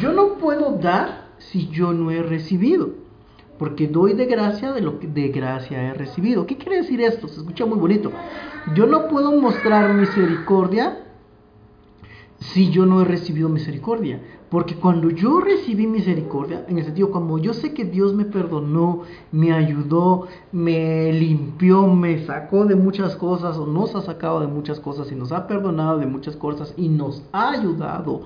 yo 0.01 0.13
no 0.13 0.35
puedo 0.35 0.77
dar 0.79 1.29
si 1.39 1.69
yo 1.69 1.93
no 1.93 2.11
he 2.11 2.23
recibido. 2.23 3.03
porque 3.63 3.87
doy 3.87 4.15
de 4.15 4.27
gracia 4.27 4.73
de 4.73 4.81
lo 4.81 4.99
que 4.99 5.07
de 5.07 5.29
gracia 5.29 5.81
he 5.85 5.95
recibido. 5.95 6.47
¿Qué 6.47 6.57
quiere 6.57 6.79
decir 6.79 7.01
esto? 7.01 7.29
Se 7.29 7.39
escucha 7.39 7.65
muy 7.65 7.79
bonito. 7.79 8.11
Yo 8.75 8.87
no 8.87 9.07
puedo 9.07 9.31
mostrar 9.41 9.95
misericordia 9.95 10.99
si 12.41 12.71
yo 12.71 12.87
no 12.87 13.01
he 13.01 13.05
recibido 13.05 13.49
misericordia. 13.49 14.21
Porque 14.51 14.75
cuando 14.75 15.11
yo 15.11 15.41
recibí 15.41 15.87
misericordia, 15.87 16.65
en 16.67 16.79
el 16.79 16.85
sentido, 16.85 17.13
como 17.13 17.39
yo 17.39 17.55
sé 17.55 17.73
que 17.73 17.85
Dios 17.85 18.15
me 18.15 18.25
perdonó, 18.25 19.03
me 19.31 19.53
ayudó, 19.53 20.27
me 20.51 21.13
limpió, 21.13 21.87
me 21.87 22.27
sacó 22.27 22.65
de 22.65 22.75
muchas 22.75 23.15
cosas, 23.15 23.57
o 23.59 23.67
nos 23.67 23.95
ha 23.95 24.03
sacado 24.03 24.41
de 24.41 24.49
muchas 24.49 24.81
cosas, 24.81 25.13
y 25.13 25.15
nos 25.15 25.31
ha 25.31 25.47
perdonado 25.47 25.99
de 25.99 26.07
muchas 26.07 26.37
cosas, 26.37 26.75
y 26.77 26.89
nos 26.89 27.23
ha 27.33 27.53
ayudado 27.53 28.23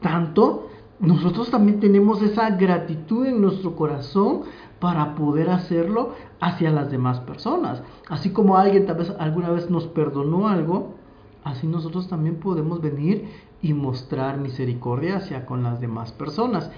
tanto, 0.00 0.68
nosotros 1.04 1.50
también 1.50 1.80
tenemos 1.80 2.22
esa 2.22 2.50
gratitud 2.50 3.26
en 3.26 3.40
nuestro 3.40 3.76
corazón 3.76 4.42
para 4.80 5.14
poder 5.14 5.50
hacerlo 5.50 6.12
hacia 6.40 6.70
las 6.70 6.90
demás 6.90 7.20
personas. 7.20 7.82
Así 8.08 8.30
como 8.30 8.56
alguien 8.56 8.86
tal 8.86 8.96
vez 8.96 9.12
alguna 9.18 9.50
vez 9.50 9.70
nos 9.70 9.86
perdonó 9.86 10.48
algo, 10.48 10.94
así 11.42 11.66
nosotros 11.66 12.08
también 12.08 12.36
podemos 12.36 12.80
venir 12.80 13.28
y 13.62 13.72
mostrar 13.72 14.38
misericordia 14.38 15.16
hacia 15.16 15.46
con 15.46 15.62
las 15.62 15.80
demás 15.80 16.12
personas. 16.12 16.70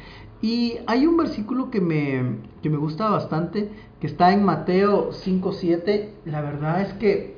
Y 0.42 0.74
hay 0.86 1.06
un 1.06 1.16
versículo 1.16 1.70
que 1.70 1.80
me, 1.80 2.38
que 2.62 2.70
me 2.70 2.76
gusta 2.76 3.08
bastante, 3.08 3.70
que 4.00 4.06
está 4.06 4.32
en 4.32 4.44
Mateo 4.44 5.10
5.7. 5.10 6.10
La 6.26 6.42
verdad 6.42 6.82
es 6.82 6.92
que 6.94 7.36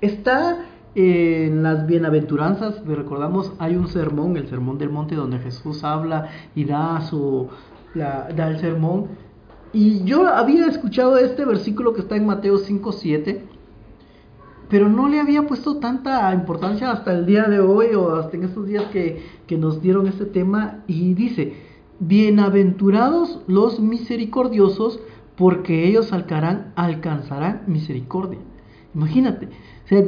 está 0.00 0.64
en 0.98 1.62
las 1.62 1.86
bienaventuranzas, 1.86 2.84
recordamos, 2.86 3.52
hay 3.58 3.76
un 3.76 3.88
sermón, 3.88 4.36
el 4.36 4.48
sermón 4.48 4.78
del 4.78 4.90
monte, 4.90 5.14
donde 5.14 5.38
Jesús 5.38 5.84
habla 5.84 6.28
y 6.54 6.64
da, 6.64 7.00
su, 7.02 7.48
da 7.94 8.48
el 8.48 8.58
sermón. 8.58 9.06
Y 9.72 10.02
yo 10.04 10.26
había 10.26 10.66
escuchado 10.66 11.18
este 11.18 11.44
versículo 11.44 11.94
que 11.94 12.00
está 12.00 12.16
en 12.16 12.26
Mateo 12.26 12.58
5.7 12.58 13.42
pero 14.68 14.88
no 14.88 15.08
le 15.08 15.20
había 15.20 15.46
puesto 15.46 15.78
tanta 15.78 16.32
importancia 16.34 16.90
hasta 16.90 17.12
el 17.12 17.26
día 17.26 17.44
de 17.44 17.60
hoy 17.60 17.94
o 17.94 18.16
hasta 18.16 18.36
en 18.36 18.44
estos 18.44 18.66
días 18.66 18.84
que, 18.86 19.22
nos 19.56 19.80
dieron 19.80 20.06
este 20.06 20.26
tema 20.26 20.84
y 20.86 21.14
dice, 21.14 21.54
bienaventurados 22.00 23.40
los 23.46 23.80
misericordiosos 23.80 25.00
porque 25.36 25.88
ellos 25.88 26.12
alcanzarán 26.12 27.62
misericordia. 27.66 28.38
Imagínate, 28.94 29.46
o 29.46 29.88
sea, 29.88 30.04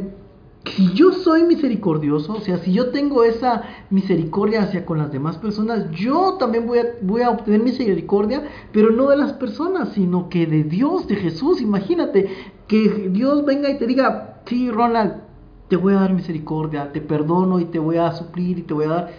si 0.65 0.93
yo 0.93 1.13
soy 1.13 1.45
misericordioso, 1.45 2.35
o 2.35 2.41
sea, 2.41 2.59
si 2.59 2.73
yo 2.73 2.91
tengo 2.91 3.25
esa 3.25 3.63
misericordia 3.89 4.63
hacia 4.63 4.85
con 4.85 4.99
las 4.99 5.11
demás 5.11 5.39
personas, 5.39 5.91
yo 5.91 6.35
también 6.39 6.67
voy 6.67 6.81
a, 6.81 6.85
voy 7.03 7.23
a 7.23 7.31
obtener 7.31 7.63
misericordia, 7.63 8.47
pero 8.73 8.91
no 8.91 9.09
de 9.09 9.17
las 9.17 9.33
personas, 9.33 9.91
sino 9.95 10.29
que 10.29 10.47
de 10.47 10.65
Dios, 10.65 11.09
de 11.09 11.17
Jesús. 11.17 11.63
Imagínate 11.63 12.29
que 12.69 13.09
Dios 13.11 13.45
venga 13.47 13.71
y 13.71 13.79
te 13.79 13.87
diga, 13.87 14.43
sí, 14.47 14.71
Ronald, 14.71 15.23
te 15.69 15.77
voy 15.77 15.95
a 15.95 16.01
dar 16.01 16.13
misericordia, 16.13 16.93
te 16.93 17.01
perdono 17.01 17.59
y 17.59 17.65
te 17.65 17.79
voy 17.79 17.97
a 17.97 18.13
suplir 18.13 18.59
y 18.59 18.63
te 18.63 18.75
voy 18.75 18.85
a 18.85 18.89
dar. 18.89 19.11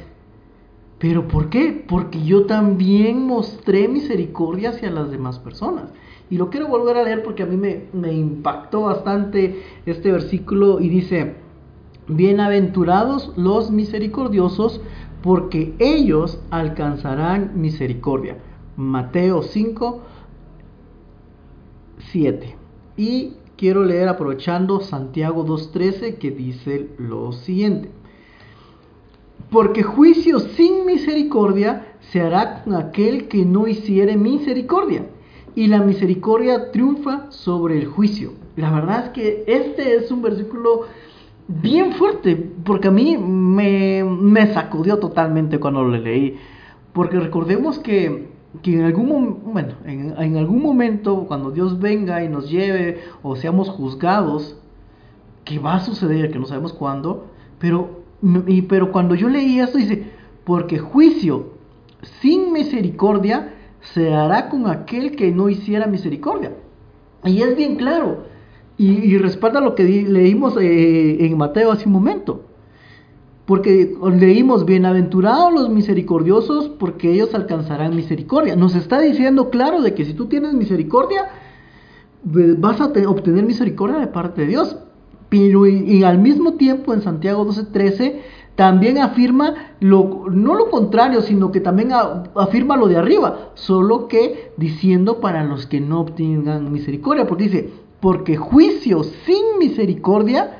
¿Pero 1.00 1.28
por 1.28 1.50
qué? 1.50 1.84
Porque 1.88 2.24
yo 2.24 2.46
también 2.46 3.26
mostré 3.26 3.88
misericordia 3.88 4.70
hacia 4.70 4.92
las 4.92 5.10
demás 5.10 5.40
personas. 5.40 5.90
Y 6.32 6.38
lo 6.38 6.50
quiero 6.50 6.70
volver 6.70 6.96
a 6.96 7.04
leer 7.04 7.24
porque 7.24 7.44
a 7.44 7.46
mí 7.46 7.58
me, 7.58 8.14
impactó 8.14 8.84
bastante 8.84 9.64
este 9.86 10.14
versículo 10.14 10.80
y 10.80 10.88
dice, 10.88 11.36
bienaventurados 12.08 13.34
los 13.36 13.70
misericordiosos 13.70 14.80
porque 15.22 15.76
ellos 15.78 16.40
alcanzarán 16.50 17.60
misericordia. 17.60 18.38
Mateo 18.78 19.44
5, 19.44 20.02
7. 21.98 22.56
Y 22.96 23.34
quiero 23.58 23.84
leer 23.84 24.08
aprovechando 24.08 24.80
Santiago 24.80 25.46
2.13 25.46 26.18
que 26.18 26.32
dice 26.32 26.92
lo 26.98 27.34
siguiente. 27.34 27.92
Porque 29.50 29.84
juicio 29.84 30.40
sin 30.40 30.86
misericordia 30.86 31.98
se 32.00 32.22
hará 32.22 32.64
con 32.64 32.76
aquel 32.76 33.28
que 33.28 33.44
no 33.44 33.68
hiciere 33.68 34.16
misericordia. 34.16 35.08
Y 35.56 35.68
la 35.68 35.80
misericordia 35.80 36.72
triunfa 36.72 37.30
sobre 37.30 37.78
el 37.78 37.88
juicio. 37.88 38.34
La 38.56 38.72
verdad 38.72 39.06
es 39.06 39.10
que 39.12 39.44
este 39.48 39.96
es 39.96 40.12
un 40.12 40.22
versículo 40.22 40.84
bien 41.48 41.94
fuerte, 41.94 42.36
porque 42.64 42.88
a 42.88 42.92
mí 42.92 43.18
me, 43.18 44.54
sacudió 44.54 45.00
totalmente 45.00 45.60
cuando 45.60 45.84
lo 45.84 45.98
leí. 45.98 46.38
Porque 46.94 47.20
recordemos 47.20 47.80
que 47.80 48.30
en 48.64 48.84
algún, 48.84 49.54
bueno, 49.54 49.74
en, 49.86 50.38
algún 50.38 50.62
momento, 50.62 51.26
cuando 51.28 51.52
Dios 51.52 51.80
venga 51.80 52.24
y 52.24 52.30
nos 52.30 52.50
lleve 52.50 53.00
o 53.24 53.36
seamos 53.36 53.70
juzgados, 53.70 54.58
que 55.44 55.60
va 55.60 55.76
a 55.76 55.80
suceder, 55.80 56.32
que 56.32 56.40
no 56.40 56.46
sabemos 56.46 56.74
cuándo, 56.74 57.28
pero, 57.60 58.04
pero 58.70 58.92
cuando 58.92 59.16
yo 59.16 59.28
leí 59.30 59.60
esto 59.60 59.78
dice, 59.78 60.06
porque 60.44 60.80
juicio 60.80 61.54
sin 62.22 62.52
misericordia 62.52 63.54
se 63.82 64.14
hará 64.14 64.50
con 64.50 64.68
aquel 64.68 65.16
que 65.16 65.32
no 65.32 65.50
hiciera 65.50 65.88
misericordia. 65.88 66.54
Y 67.24 67.42
es 67.42 67.56
bien 67.56 67.76
claro, 67.76 68.24
y, 68.78 68.92
y 68.92 69.18
respalda 69.18 69.62
lo 69.62 69.76
que 69.76 69.84
leímos 69.84 70.58
eh, 70.60 71.26
en 71.26 71.38
Mateo 71.38 71.72
hace 71.72 71.86
un 71.86 71.94
momento. 71.94 72.46
Porque 73.46 73.96
leímos, 74.18 74.66
bienaventurados 74.66 75.52
los 75.52 75.70
misericordiosos, 75.70 76.70
porque 76.70 77.12
ellos 77.12 77.34
alcanzarán 77.34 77.96
misericordia. 77.96 78.56
Nos 78.56 78.76
está 78.76 79.00
diciendo 79.02 79.50
claro 79.50 79.82
de 79.82 79.94
que 79.94 80.06
si 80.06 80.14
tú 80.14 80.28
tienes 80.28 80.54
misericordia, 80.54 81.28
vas 82.24 82.80
a 82.80 82.86
obtener 82.86 83.46
misericordia 83.46 83.98
de 83.98 84.08
parte 84.08 84.42
de 84.42 84.48
Dios. 84.48 84.78
Pero 85.30 85.66
y, 85.66 86.04
al 86.04 86.20
mismo 86.20 86.54
tiempo 86.54 86.94
en 86.94 87.02
Santiago 87.02 87.46
12:13 87.46 88.22
también 88.56 88.98
afirma 88.98 89.74
lo, 89.80 90.26
no 90.30 90.56
lo 90.56 90.70
contrario, 90.70 91.22
sino 91.22 91.52
que 91.52 91.62
también 91.62 91.92
afirma 92.36 92.78
lo 92.78 92.88
de 92.88 92.98
arriba, 92.98 93.52
solo 93.56 94.08
que 94.08 94.52
diciendo 94.58 95.20
para 95.20 95.44
los 95.44 95.66
que 95.66 95.80
no 95.80 96.02
obtengan 96.02 96.72
misericordia, 96.72 97.28
porque 97.28 97.44
dice, 97.46 97.74
porque 98.00 98.36
juicio 98.36 99.04
sin 99.04 99.58
misericordia 99.60 100.58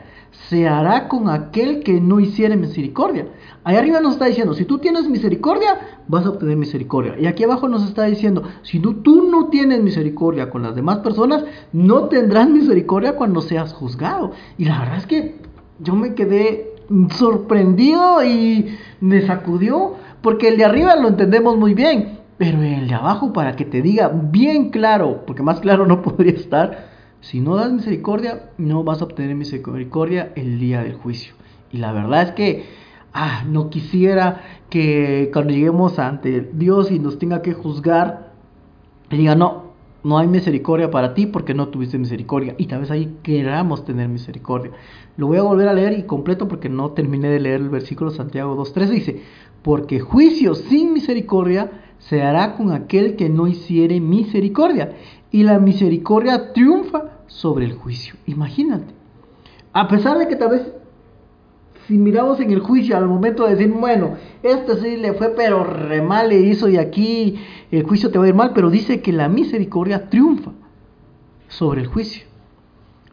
se 0.50 0.68
hará 0.68 1.08
con 1.08 1.30
aquel 1.30 1.84
que 1.84 2.00
no 2.00 2.20
hiciere 2.20 2.56
misericordia. 2.56 3.28
Ahí 3.64 3.76
arriba 3.76 4.00
nos 4.00 4.14
está 4.14 4.26
diciendo, 4.26 4.54
si 4.54 4.66
tú 4.66 4.80
tienes 4.80 5.08
misericordia, 5.08 6.02
vas 6.08 6.26
a 6.26 6.30
obtener 6.30 6.58
misericordia. 6.58 7.16
Y 7.20 7.28
aquí 7.28 7.44
abajo 7.44 7.68
nos 7.68 7.84
está 7.84 8.06
diciendo, 8.06 8.44
si 8.64 8.80
tú, 8.80 8.96
tú 8.96 9.30
no 9.30 9.50
tienes 9.50 9.82
misericordia 9.82 10.50
con 10.50 10.64
las 10.64 10.76
demás 10.76 11.00
personas, 11.00 11.44
no 11.74 12.06
tendrás 12.06 12.50
misericordia 12.50 13.16
cuando 13.16 13.42
seas 13.42 13.74
juzgado. 13.74 14.32
Y 14.58 14.66
la 14.66 14.80
verdad 14.80 14.98
es 14.98 15.06
que 15.06 15.36
yo 15.80 15.96
me 15.96 16.16
quedé 16.16 16.71
sorprendido 17.18 18.24
y 18.24 18.78
me 19.00 19.22
sacudió, 19.22 19.96
porque 20.22 20.50
el 20.50 20.58
de 20.58 20.66
arriba 20.66 20.96
lo 20.96 21.10
entendemos 21.10 21.58
muy 21.58 21.74
bien, 21.74 22.20
pero 22.38 22.62
el 22.62 22.88
de 22.88 22.94
abajo 22.94 23.34
para 23.34 23.56
que 23.56 23.66
te 23.66 23.82
diga 23.82 24.12
bien 24.14 24.70
claro, 24.70 25.24
porque 25.26 25.44
más 25.44 25.60
claro 25.60 25.86
no 25.86 26.02
podría 26.04 26.34
estar, 26.34 26.90
si 27.22 27.40
no 27.40 27.56
das 27.56 27.72
misericordia, 27.72 28.50
no 28.58 28.84
vas 28.84 29.02
a 29.02 29.06
obtener 29.06 29.36
misericordia 29.36 30.32
el 30.36 30.60
día 30.60 30.82
del 30.82 30.96
juicio. 30.96 31.34
Y 31.72 31.78
la 31.78 31.92
verdad 31.94 32.24
es 32.24 32.32
que 32.32 32.66
ah, 33.14 33.44
no 33.48 33.70
quisiera 33.70 34.42
que 34.70 35.30
cuando 35.32 35.54
lleguemos 35.54 36.00
ante 36.00 36.50
Dios 36.54 36.92
y 36.92 37.00
nos 37.00 37.20
tenga 37.20 37.42
que 37.42 37.54
juzgar, 37.54 38.32
diga, 39.10 39.36
no, 39.36 39.71
no 40.04 40.18
hay 40.18 40.28
misericordia 40.28 40.90
para 40.90 41.14
ti 41.14 41.28
porque 41.28 41.54
no 41.54 41.68
tuviste 41.68 41.98
misericordia. 41.98 42.56
Y 42.58 42.66
tal 42.66 42.82
vez 42.82 42.92
ahí 42.92 43.18
queramos 43.24 43.86
tener 43.86 44.10
misericordia. 44.10 44.72
Lo 45.18 45.28
voy 45.28 45.38
a 45.38 45.44
volver 45.44 45.68
a 45.68 45.74
leer 45.74 45.98
y 45.98 46.04
completo 46.04 46.48
porque 46.48 46.70
no 46.70 46.92
terminé 46.92 47.30
de 47.30 47.40
leer 47.40 47.62
el 47.62 47.70
versículo 47.70 48.12
Santiago 48.12 48.56
2.3. 48.56 48.90
Dice, 48.90 49.22
porque 49.62 50.00
juicio 50.00 50.56
sin 50.56 50.94
misericordia 50.94 51.72
se 52.00 52.24
hará 52.24 52.56
con 52.56 52.72
aquel 52.72 53.16
que 53.16 53.30
no 53.30 53.48
hiciere 53.48 54.00
misericordia 54.00 54.94
y 55.30 55.44
la 55.44 55.60
misericordia 55.60 56.52
triunfa 56.52 57.20
sobre 57.28 57.66
el 57.66 57.74
juicio. 57.74 58.16
Imagínate. 58.26 58.94
A 59.74 59.88
pesar 59.88 60.18
de 60.18 60.28
que 60.28 60.36
tal 60.36 60.50
vez 60.50 60.74
si 61.88 61.98
miramos 61.98 62.40
en 62.40 62.52
el 62.52 62.60
juicio 62.60 62.98
al 62.98 63.08
momento 63.08 63.46
de 63.46 63.56
decir, 63.56 63.72
bueno, 63.72 64.16
este 64.44 64.78
sí 64.78 64.98
le 64.98 65.14
fue 65.14 65.34
pero 65.36 65.64
re 65.64 66.02
mal 66.02 66.30
le 66.30 66.40
hizo 66.40 66.70
y 66.70 66.78
aquí 66.78 67.40
el 67.72 67.84
juicio 67.84 68.12
te 68.12 68.18
va 68.18 68.26
a 68.26 68.30
ir 68.30 68.36
mal, 68.36 68.52
pero 68.54 68.70
dice 68.70 69.02
que 69.02 69.12
la 69.12 69.30
misericordia 69.30 70.10
triunfa 70.10 70.52
sobre 71.48 71.82
el 71.82 71.88
juicio. 71.88 72.26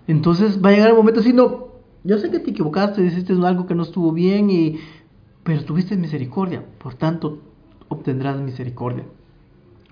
Entonces 0.07 0.65
va 0.65 0.71
a 0.71 0.73
llegar 0.73 0.89
el 0.91 0.97
momento 0.97 1.21
no, 1.35 1.69
yo 2.05 2.19
sé 2.19 2.31
que 2.31 2.39
te 2.39 2.51
equivocaste, 2.51 3.05
hiciste 3.05 3.35
algo 3.35 3.67
que 3.67 3.75
no 3.75 3.83
estuvo 3.83 4.13
bien, 4.13 4.51
y, 4.51 4.79
pero 5.43 5.65
tuviste 5.65 5.97
misericordia, 5.97 6.65
por 6.79 6.95
tanto 6.95 7.41
obtendrás 7.89 8.41
misericordia. 8.41 9.05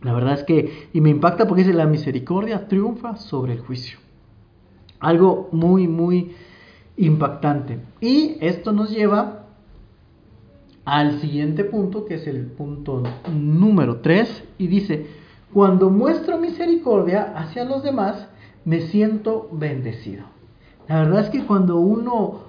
La 0.02 0.12
verdad 0.12 0.34
es 0.34 0.44
que, 0.44 0.88
y 0.92 1.00
me 1.00 1.10
impacta 1.10 1.46
porque 1.46 1.64
dice, 1.64 1.74
la 1.74 1.86
misericordia 1.86 2.68
triunfa 2.68 3.16
sobre 3.16 3.54
el 3.54 3.60
juicio. 3.60 3.98
Algo 5.00 5.48
muy, 5.52 5.88
muy 5.88 6.32
impactante. 6.96 7.80
Y 8.00 8.36
esto 8.40 8.72
nos 8.72 8.90
lleva 8.90 9.46
al 10.84 11.20
siguiente 11.20 11.64
punto, 11.64 12.04
que 12.04 12.14
es 12.14 12.26
el 12.26 12.46
punto 12.46 13.02
número 13.32 14.00
3, 14.00 14.44
y 14.58 14.68
dice, 14.68 15.06
Cuando 15.52 15.90
muestro 15.90 16.38
misericordia 16.38 17.32
hacia 17.36 17.64
los 17.64 17.82
demás, 17.82 18.28
me 18.64 18.82
siento 18.82 19.48
bendecido. 19.52 20.24
La 20.88 21.00
verdad 21.02 21.24
es 21.24 21.30
que 21.30 21.44
cuando 21.44 21.78
uno 21.78 22.42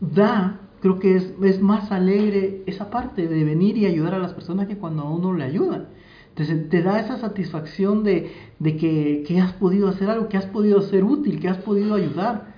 da, 0.00 0.60
creo 0.80 0.98
que 0.98 1.16
es, 1.16 1.32
es 1.42 1.62
más 1.62 1.92
alegre 1.92 2.62
esa 2.66 2.90
parte 2.90 3.28
de 3.28 3.44
venir 3.44 3.76
y 3.78 3.86
ayudar 3.86 4.14
a 4.14 4.18
las 4.18 4.32
personas 4.32 4.66
que 4.66 4.76
cuando 4.76 5.02
a 5.02 5.10
uno 5.10 5.32
le 5.32 5.44
ayudan. 5.44 5.86
Entonces 6.30 6.68
te 6.68 6.82
da 6.82 7.00
esa 7.00 7.16
satisfacción 7.16 8.04
de, 8.04 8.30
que, 8.62 9.24
que, 9.26 9.40
has 9.40 9.54
podido 9.54 9.88
hacer 9.88 10.10
algo, 10.10 10.28
que 10.28 10.36
has 10.36 10.44
podido 10.44 10.82
ser 10.82 11.02
útil, 11.02 11.40
que 11.40 11.48
has 11.48 11.56
podido 11.58 11.94
ayudar. 11.94 12.55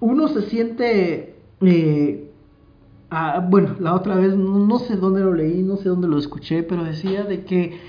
Uno 0.00 0.28
se 0.28 0.42
siente, 0.42 1.36
eh, 1.60 2.30
ah, 3.10 3.44
bueno, 3.48 3.76
la 3.80 3.94
otra 3.94 4.14
vez, 4.14 4.36
no, 4.36 4.78
sé 4.78 4.96
dónde 4.96 5.20
lo 5.20 5.34
leí, 5.34 5.62
no 5.62 5.76
sé 5.76 5.88
dónde 5.88 6.08
lo 6.08 6.18
escuché, 6.18 6.62
pero 6.62 6.84
decía 6.84 7.24
de 7.24 7.44
que 7.44 7.80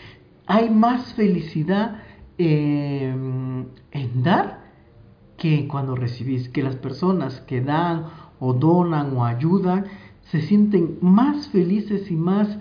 hay 0.47 0.69
más 0.69 1.13
felicidad 1.13 2.01
eh, 2.37 3.13
en 3.91 4.23
dar 4.23 4.59
que 5.37 5.67
cuando 5.67 5.95
recibís, 5.95 6.49
que 6.49 6.63
las 6.63 6.75
personas 6.75 7.41
que 7.41 7.61
dan 7.61 8.05
o 8.39 8.53
donan 8.53 9.15
o 9.15 9.25
ayudan 9.25 9.85
se 10.23 10.41
sienten 10.41 10.97
más 11.01 11.47
felices 11.47 12.11
y 12.11 12.15
más 12.15 12.59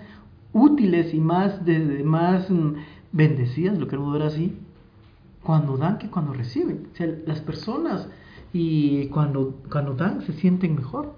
útiles 0.53 1.13
y 1.13 1.19
más, 1.19 1.65
de, 1.65 2.03
más 2.03 2.49
mm, 2.49 2.73
bendecidas, 3.11 3.77
lo 3.77 3.87
queremos 3.87 4.13
ver 4.13 4.23
así, 4.23 4.57
cuando 5.43 5.77
dan 5.77 5.97
que 5.97 6.09
cuando 6.09 6.33
reciben. 6.33 6.87
O 6.91 6.95
sea, 6.95 7.07
las 7.25 7.41
personas 7.41 8.07
y 8.53 9.07
cuando, 9.07 9.55
cuando 9.71 9.93
dan 9.93 10.21
se 10.21 10.33
sienten 10.33 10.75
mejor. 10.75 11.13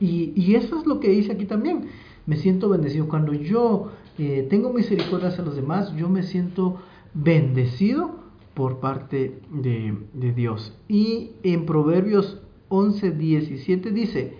Y, 0.00 0.32
y 0.36 0.54
eso 0.54 0.78
es 0.78 0.86
lo 0.86 1.00
que 1.00 1.08
dice 1.08 1.32
aquí 1.32 1.46
también. 1.46 1.88
Me 2.26 2.36
siento 2.36 2.68
bendecido. 2.68 3.08
Cuando 3.08 3.32
yo 3.32 3.92
eh, 4.18 4.46
tengo 4.50 4.72
misericordia 4.72 5.28
hacia 5.28 5.44
los 5.44 5.56
demás, 5.56 5.94
yo 5.96 6.08
me 6.08 6.22
siento 6.22 6.80
bendecido 7.14 8.16
por 8.54 8.80
parte 8.80 9.40
de, 9.50 9.94
de 10.12 10.32
Dios. 10.32 10.76
Y 10.88 11.30
en 11.42 11.66
Proverbios 11.66 12.40
11, 12.68 13.12
17 13.12 13.90
dice, 13.92 14.34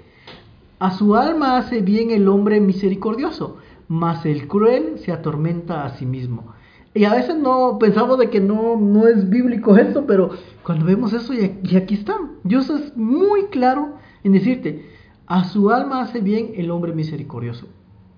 a 0.78 0.90
su 0.90 1.14
alma 1.14 1.58
hace 1.58 1.80
bien 1.80 2.10
el 2.10 2.28
hombre 2.28 2.60
misericordioso 2.60 3.58
mas 3.88 4.26
el 4.26 4.48
cruel 4.48 4.98
se 4.98 5.12
atormenta 5.12 5.84
a 5.84 5.96
sí 5.96 6.06
mismo. 6.06 6.52
Y 6.96 7.04
a 7.04 7.12
veces 7.12 7.36
no 7.36 7.78
pensamos 7.78 8.18
de 8.18 8.30
que 8.30 8.40
no, 8.40 8.80
no 8.80 9.06
es 9.06 9.28
bíblico 9.28 9.76
esto, 9.76 10.06
pero 10.06 10.30
cuando 10.62 10.86
vemos 10.86 11.12
eso 11.12 11.34
y, 11.34 11.76
aquí 11.76 11.94
está, 11.94 12.18
Dios 12.42 12.70
es 12.70 12.96
muy 12.96 13.48
claro 13.48 13.96
en 14.24 14.32
decirte, 14.32 14.86
a 15.26 15.44
su 15.44 15.70
alma 15.70 16.00
hace 16.00 16.20
bien 16.20 16.52
el 16.56 16.70
hombre 16.70 16.94
misericordioso. 16.94 17.68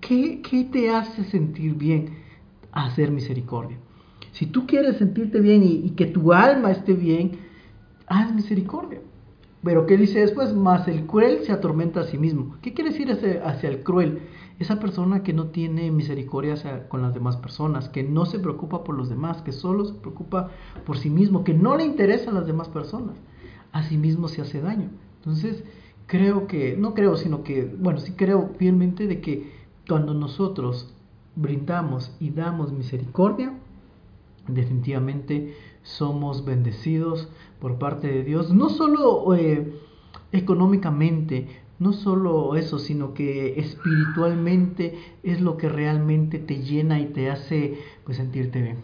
¿Qué, 0.00 0.42
qué 0.48 0.62
te 0.62 0.90
hace 0.90 1.24
sentir 1.24 1.74
bien 1.74 2.18
hacer 2.70 3.10
misericordia? 3.10 3.78
Si 4.30 4.46
tú 4.46 4.64
quieres 4.64 4.98
sentirte 4.98 5.40
bien 5.40 5.64
y, 5.64 5.90
que 5.96 6.06
tu 6.06 6.32
alma 6.32 6.70
esté 6.70 6.92
bien, 6.92 7.32
haz 8.06 8.32
misericordia. 8.32 9.00
Pero 9.64 9.86
¿qué 9.86 9.96
dice 9.96 10.20
después? 10.20 10.54
Más 10.54 10.86
el 10.86 11.04
cruel 11.04 11.40
se 11.42 11.50
atormenta 11.50 12.02
a 12.02 12.04
sí 12.04 12.16
mismo. 12.16 12.54
¿Qué 12.62 12.74
quiere 12.74 12.90
decir 12.90 13.10
hacia 13.10 13.68
el 13.68 13.82
cruel? 13.82 14.20
Esa 14.58 14.80
persona 14.80 15.22
que 15.22 15.32
no 15.32 15.46
tiene 15.48 15.90
misericordia 15.90 16.88
con 16.88 17.02
las 17.02 17.14
demás 17.14 17.36
personas, 17.36 17.88
que 17.88 18.02
no 18.02 18.26
se 18.26 18.38
preocupa 18.38 18.82
por 18.82 18.96
los 18.96 19.08
demás, 19.08 19.42
que 19.42 19.52
solo 19.52 19.84
se 19.84 19.94
preocupa 19.94 20.50
por 20.84 20.98
sí 20.98 21.10
mismo, 21.10 21.44
que 21.44 21.54
no 21.54 21.76
le 21.76 21.84
interesan 21.84 22.34
las 22.34 22.46
demás 22.46 22.68
personas, 22.68 23.16
a 23.72 23.82
sí 23.84 23.96
mismo 23.96 24.26
se 24.26 24.42
hace 24.42 24.60
daño. 24.60 24.90
Entonces, 25.18 25.62
creo 26.06 26.48
que, 26.48 26.76
no 26.76 26.94
creo, 26.94 27.16
sino 27.16 27.44
que, 27.44 27.64
bueno, 27.64 28.00
sí 28.00 28.12
creo 28.12 28.50
fielmente 28.58 29.06
de 29.06 29.20
que 29.20 29.52
cuando 29.88 30.12
nosotros 30.12 30.92
brindamos 31.36 32.10
y 32.18 32.30
damos 32.30 32.72
misericordia, 32.72 33.54
definitivamente 34.48 35.54
somos 35.82 36.44
bendecidos 36.44 37.28
por 37.60 37.78
parte 37.78 38.08
de 38.08 38.24
Dios, 38.24 38.52
no 38.52 38.70
solo 38.70 39.34
eh, 39.36 39.72
económicamente, 40.32 41.46
no 41.78 41.92
solo 41.92 42.56
eso, 42.56 42.78
sino 42.78 43.14
que 43.14 43.58
espiritualmente 43.60 44.98
es 45.22 45.40
lo 45.40 45.56
que 45.56 45.68
realmente 45.68 46.38
te 46.38 46.62
llena 46.62 47.00
y 47.00 47.06
te 47.06 47.30
hace 47.30 47.78
pues 48.04 48.16
sentirte 48.16 48.60
bien. 48.62 48.78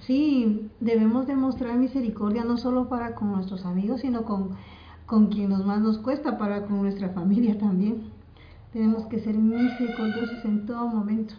Sí, 0.00 0.68
debemos 0.80 1.26
demostrar 1.26 1.78
misericordia 1.78 2.44
no 2.44 2.56
solo 2.56 2.88
para 2.88 3.14
con 3.14 3.32
nuestros 3.32 3.64
amigos, 3.64 4.00
sino 4.00 4.24
con, 4.24 4.50
con 5.06 5.26
quien 5.26 5.50
nos 5.50 5.64
más 5.64 5.80
nos 5.80 5.98
cuesta, 5.98 6.38
para 6.38 6.66
con 6.66 6.82
nuestra 6.82 7.10
familia 7.10 7.58
también. 7.58 8.10
Tenemos 8.72 9.06
que 9.06 9.20
ser 9.20 9.36
misericordiosos 9.36 10.44
en 10.44 10.66
todo 10.66 10.88
momento. 10.88 11.34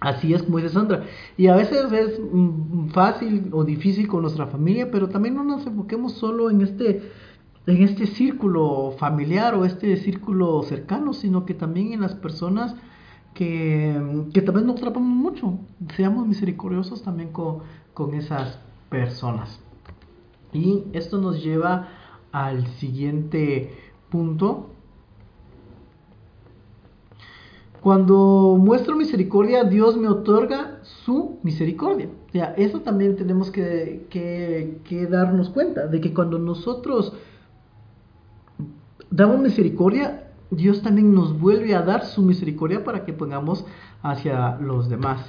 Así 0.00 0.32
es 0.32 0.42
como 0.44 0.58
dice 0.58 0.68
Sandra. 0.70 1.04
Y 1.36 1.48
a 1.48 1.56
veces 1.56 1.90
es 1.90 2.20
mm, 2.20 2.90
fácil 2.90 3.48
o 3.52 3.64
difícil 3.64 4.06
con 4.06 4.22
nuestra 4.22 4.46
familia, 4.46 4.90
pero 4.90 5.08
también 5.08 5.34
no 5.34 5.42
nos 5.42 5.66
enfoquemos 5.66 6.12
solo 6.12 6.50
en 6.50 6.60
este 6.60 7.10
en 7.68 7.82
este 7.82 8.06
círculo 8.06 8.94
familiar 8.98 9.54
o 9.54 9.66
este 9.66 9.94
círculo 9.98 10.62
cercano, 10.62 11.12
sino 11.12 11.44
que 11.44 11.52
también 11.52 11.92
en 11.92 12.00
las 12.00 12.14
personas 12.14 12.74
que, 13.34 14.24
que 14.32 14.40
también 14.40 14.66
nos 14.66 14.76
atrapamos 14.76 15.10
mucho. 15.10 15.58
Seamos 15.94 16.26
misericordiosos 16.26 17.02
también 17.02 17.30
con, 17.30 17.58
con 17.92 18.14
esas 18.14 18.58
personas. 18.88 19.60
Y 20.50 20.84
esto 20.94 21.18
nos 21.18 21.44
lleva 21.44 21.88
al 22.32 22.66
siguiente 22.78 23.70
punto. 24.08 24.70
Cuando 27.82 28.56
muestro 28.58 28.96
misericordia, 28.96 29.64
Dios 29.64 29.98
me 29.98 30.08
otorga 30.08 30.80
su 31.04 31.38
misericordia. 31.42 32.08
O 32.28 32.32
sea, 32.32 32.54
eso 32.56 32.80
también 32.80 33.16
tenemos 33.16 33.50
que, 33.50 34.06
que 34.08 35.06
darnos 35.06 35.50
cuenta, 35.50 35.86
de 35.86 36.00
que 36.00 36.14
cuando 36.14 36.38
nosotros 36.38 37.12
damos 39.10 39.40
misericordia, 39.40 40.24
Dios 40.50 40.82
también 40.82 41.14
nos 41.14 41.38
vuelve 41.38 41.74
a 41.74 41.82
dar 41.82 42.06
su 42.06 42.22
misericordia 42.22 42.84
para 42.84 43.04
que 43.04 43.12
pongamos 43.12 43.66
hacia 44.02 44.56
los 44.56 44.88
demás. 44.88 45.20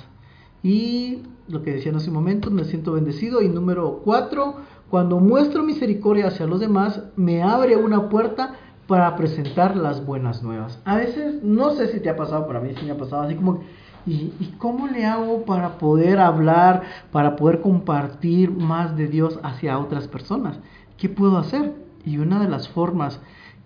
Y 0.63 1.23
lo 1.47 1.63
que 1.63 1.73
decía 1.73 1.91
en 1.91 1.97
ese 1.97 2.11
momento, 2.11 2.51
me 2.51 2.63
siento 2.63 2.93
bendecido. 2.93 3.41
Y 3.41 3.49
número 3.49 4.01
cuatro, 4.03 4.55
cuando 4.89 5.19
muestro 5.19 5.63
misericordia 5.63 6.27
hacia 6.27 6.47
los 6.47 6.59
demás, 6.59 7.03
me 7.15 7.43
abre 7.43 7.75
una 7.75 8.09
puerta 8.09 8.55
para 8.87 9.15
presentar 9.15 9.75
las 9.75 10.05
buenas 10.05 10.41
nuevas. 10.41 10.79
A 10.85 10.95
veces, 10.95 11.43
no 11.43 11.71
sé 11.71 11.87
si 11.87 11.99
te 11.99 12.09
ha 12.09 12.15
pasado, 12.15 12.47
pero 12.47 12.59
a 12.59 12.61
mí 12.61 12.71
sí 12.77 12.85
me 12.85 12.91
ha 12.91 12.97
pasado 12.97 13.23
así 13.23 13.35
como, 13.35 13.61
¿y, 14.05 14.33
¿y 14.39 14.55
cómo 14.57 14.87
le 14.87 15.05
hago 15.05 15.45
para 15.45 15.77
poder 15.77 16.19
hablar, 16.19 16.83
para 17.11 17.35
poder 17.35 17.61
compartir 17.61 18.51
más 18.51 18.97
de 18.97 19.07
Dios 19.07 19.39
hacia 19.43 19.77
otras 19.77 20.07
personas? 20.07 20.59
¿Qué 20.97 21.07
puedo 21.07 21.37
hacer? 21.37 21.73
Y 22.03 22.17
una 22.17 22.41
de 22.41 22.49
las 22.49 22.67
formas 22.67 23.19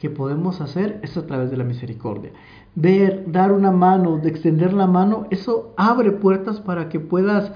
que 0.04 0.10
podemos 0.10 0.60
hacer 0.60 1.00
es 1.02 1.16
a 1.16 1.26
través 1.26 1.50
de 1.50 1.56
la 1.56 1.63
misericordia. 1.63 2.34
Ver, 2.76 3.24
dar 3.32 3.54
una 3.54 3.72
mano, 3.72 4.18
de 4.18 4.28
extender 4.28 4.74
la 4.74 4.86
mano, 4.86 5.28
eso 5.30 5.72
abre 5.78 6.12
puertas 6.12 6.60
para 6.60 6.89
que 6.89 7.00
puedas 7.00 7.54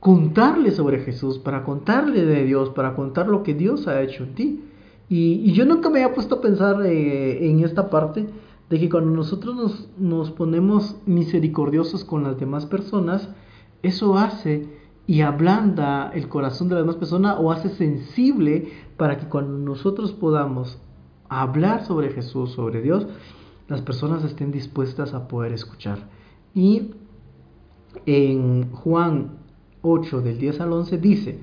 contarle 0.00 0.70
sobre 0.70 1.00
Jesús, 1.00 1.38
para 1.38 1.62
contarle 1.62 2.24
de 2.24 2.44
Dios, 2.46 2.70
para 2.70 2.94
contar 2.94 3.28
lo 3.28 3.42
que 3.42 3.52
Dios 3.52 3.86
ha 3.86 4.00
hecho 4.00 4.24
en 4.24 4.34
ti. 4.34 4.64
Y, 5.10 5.52
yo 5.52 5.66
nunca 5.66 5.90
me 5.90 6.02
había 6.02 6.14
puesto 6.14 6.36
a 6.36 6.40
pensar 6.40 6.86
eh, 6.86 7.50
en 7.50 7.62
esta 7.62 7.90
parte 7.90 8.26
de 8.70 8.80
que 8.80 8.88
cuando 8.88 9.10
nosotros 9.10 9.54
nos, 9.54 9.88
nos 9.98 10.30
ponemos 10.30 10.96
misericordiosos 11.04 12.02
con 12.02 12.22
las 12.22 12.40
demás 12.40 12.64
personas, 12.64 13.28
eso 13.82 14.16
hace 14.16 14.70
y 15.06 15.20
ablanda 15.20 16.10
el 16.14 16.30
corazón 16.30 16.70
de 16.70 16.76
la 16.76 16.80
demás 16.80 16.96
persona 16.96 17.34
o 17.34 17.52
hace 17.52 17.68
sensible 17.68 18.72
para 18.96 19.18
que 19.18 19.28
cuando 19.28 19.58
nosotros 19.58 20.12
podamos 20.12 20.78
hablar 21.40 21.86
sobre 21.86 22.10
Jesús, 22.10 22.52
sobre 22.52 22.82
Dios, 22.82 23.06
las 23.68 23.80
personas 23.80 24.24
estén 24.24 24.52
dispuestas 24.52 25.14
a 25.14 25.28
poder 25.28 25.52
escuchar. 25.52 26.08
Y 26.54 26.90
en 28.06 28.70
Juan 28.72 29.38
8 29.82 30.20
del 30.20 30.38
10 30.38 30.60
al 30.60 30.72
11 30.72 30.98
dice, 30.98 31.38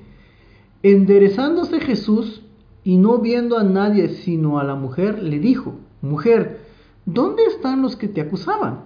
enderezándose 0.82 1.80
Jesús 1.80 2.42
y 2.84 2.96
no 2.96 3.18
viendo 3.18 3.58
a 3.58 3.64
nadie 3.64 4.08
sino 4.08 4.58
a 4.58 4.64
la 4.64 4.74
mujer, 4.74 5.22
le 5.22 5.38
dijo, 5.38 5.74
mujer, 6.02 6.60
¿dónde 7.04 7.44
están 7.44 7.82
los 7.82 7.96
que 7.96 8.08
te 8.08 8.20
acusaban? 8.20 8.84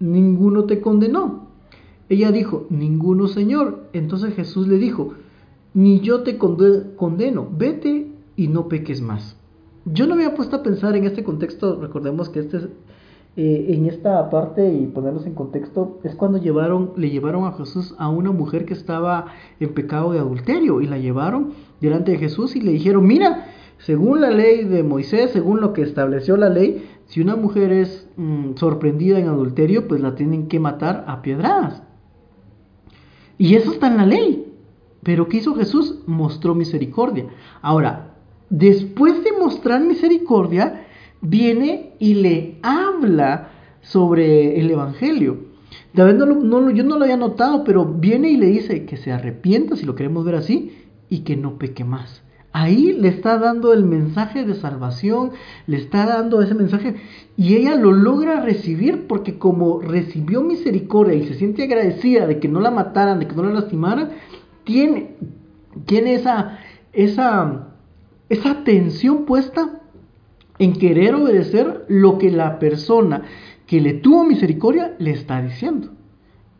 Ninguno 0.00 0.64
te 0.64 0.80
condenó. 0.80 1.48
Ella 2.08 2.32
dijo, 2.32 2.66
ninguno, 2.68 3.28
Señor. 3.28 3.88
Entonces 3.92 4.34
Jesús 4.34 4.68
le 4.68 4.76
dijo, 4.76 5.14
ni 5.72 6.00
yo 6.00 6.22
te 6.22 6.36
condeno, 6.36 7.48
vete 7.50 8.12
y 8.36 8.48
no 8.48 8.68
peques 8.68 9.00
más. 9.00 9.36
Yo 9.84 10.06
no 10.06 10.14
había 10.14 10.34
puesto 10.34 10.56
a 10.56 10.62
pensar 10.62 10.96
en 10.96 11.04
este 11.04 11.24
contexto, 11.24 11.80
recordemos 11.80 12.28
que 12.28 12.40
este 12.40 12.68
eh, 13.34 13.66
en 13.70 13.86
esta 13.86 14.28
parte 14.28 14.74
y 14.74 14.86
ponernos 14.88 15.24
en 15.24 15.34
contexto 15.34 16.00
es 16.04 16.14
cuando 16.14 16.36
llevaron, 16.36 16.92
le 16.96 17.08
llevaron 17.08 17.46
a 17.46 17.52
Jesús 17.52 17.94
a 17.96 18.10
una 18.10 18.30
mujer 18.30 18.66
que 18.66 18.74
estaba 18.74 19.26
en 19.58 19.72
pecado 19.72 20.12
de 20.12 20.18
adulterio 20.18 20.82
y 20.82 20.86
la 20.86 20.98
llevaron 20.98 21.54
delante 21.80 22.12
de 22.12 22.18
Jesús 22.18 22.54
y 22.56 22.60
le 22.60 22.72
dijeron, 22.72 23.06
mira, 23.06 23.46
según 23.78 24.20
la 24.20 24.30
ley 24.30 24.64
de 24.64 24.82
Moisés, 24.82 25.30
según 25.30 25.62
lo 25.62 25.72
que 25.72 25.80
estableció 25.80 26.36
la 26.36 26.50
ley, 26.50 26.86
si 27.06 27.22
una 27.22 27.34
mujer 27.34 27.72
es 27.72 28.06
mm, 28.16 28.56
sorprendida 28.56 29.18
en 29.18 29.28
adulterio, 29.28 29.88
pues 29.88 30.02
la 30.02 30.14
tienen 30.14 30.48
que 30.48 30.60
matar 30.60 31.04
a 31.08 31.22
piedradas. 31.22 31.82
Y 33.38 33.56
eso 33.56 33.72
está 33.72 33.86
en 33.86 33.96
la 33.96 34.06
ley. 34.06 34.52
Pero 35.02 35.28
¿qué 35.28 35.38
hizo 35.38 35.54
Jesús? 35.54 36.00
Mostró 36.06 36.54
misericordia. 36.54 37.26
Ahora, 37.60 38.11
después 38.52 39.24
de 39.24 39.32
mostrar 39.32 39.80
misericordia, 39.80 40.84
viene 41.22 41.94
y 41.98 42.14
le 42.14 42.58
habla 42.62 43.48
sobre 43.80 44.60
el 44.60 44.70
Evangelio. 44.70 45.38
David 45.94 46.14
no, 46.16 46.70
yo 46.70 46.84
no 46.84 46.98
lo 46.98 47.04
había 47.04 47.16
notado, 47.16 47.64
pero 47.64 47.86
viene 47.86 48.30
y 48.30 48.36
le 48.36 48.46
dice 48.46 48.84
que 48.84 48.98
se 48.98 49.10
arrepienta, 49.10 49.74
si 49.74 49.86
lo 49.86 49.94
queremos 49.94 50.24
ver 50.26 50.34
así, 50.34 50.76
y 51.08 51.20
que 51.20 51.34
no 51.34 51.58
peque 51.58 51.84
más. 51.84 52.22
Ahí 52.52 52.92
le 52.92 53.08
está 53.08 53.38
dando 53.38 53.72
el 53.72 53.84
mensaje 53.84 54.44
de 54.44 54.54
salvación, 54.54 55.30
le 55.66 55.78
está 55.78 56.04
dando 56.04 56.42
ese 56.42 56.54
mensaje 56.54 56.96
y 57.34 57.54
ella 57.54 57.76
lo 57.76 57.92
logra 57.92 58.42
recibir 58.42 59.06
porque 59.06 59.38
como 59.38 59.80
recibió 59.80 60.42
misericordia 60.42 61.14
y 61.14 61.26
se 61.26 61.34
siente 61.34 61.62
agradecida 61.62 62.26
de 62.26 62.38
que 62.38 62.48
no 62.48 62.60
la 62.60 62.70
mataran, 62.70 63.20
de 63.20 63.26
que 63.26 63.34
no 63.34 63.44
la 63.44 63.54
lastimaran, 63.54 64.10
tiene, 64.64 65.16
tiene 65.86 66.14
esa, 66.14 66.58
esa, 66.92 67.71
esa 68.32 68.50
atención 68.52 69.26
puesta 69.26 69.82
en 70.58 70.72
querer 70.72 71.14
obedecer 71.14 71.84
lo 71.88 72.16
que 72.16 72.30
la 72.30 72.58
persona 72.58 73.24
que 73.66 73.78
le 73.78 73.92
tuvo 73.92 74.24
misericordia 74.24 74.96
le 74.98 75.10
está 75.10 75.42
diciendo. 75.42 75.90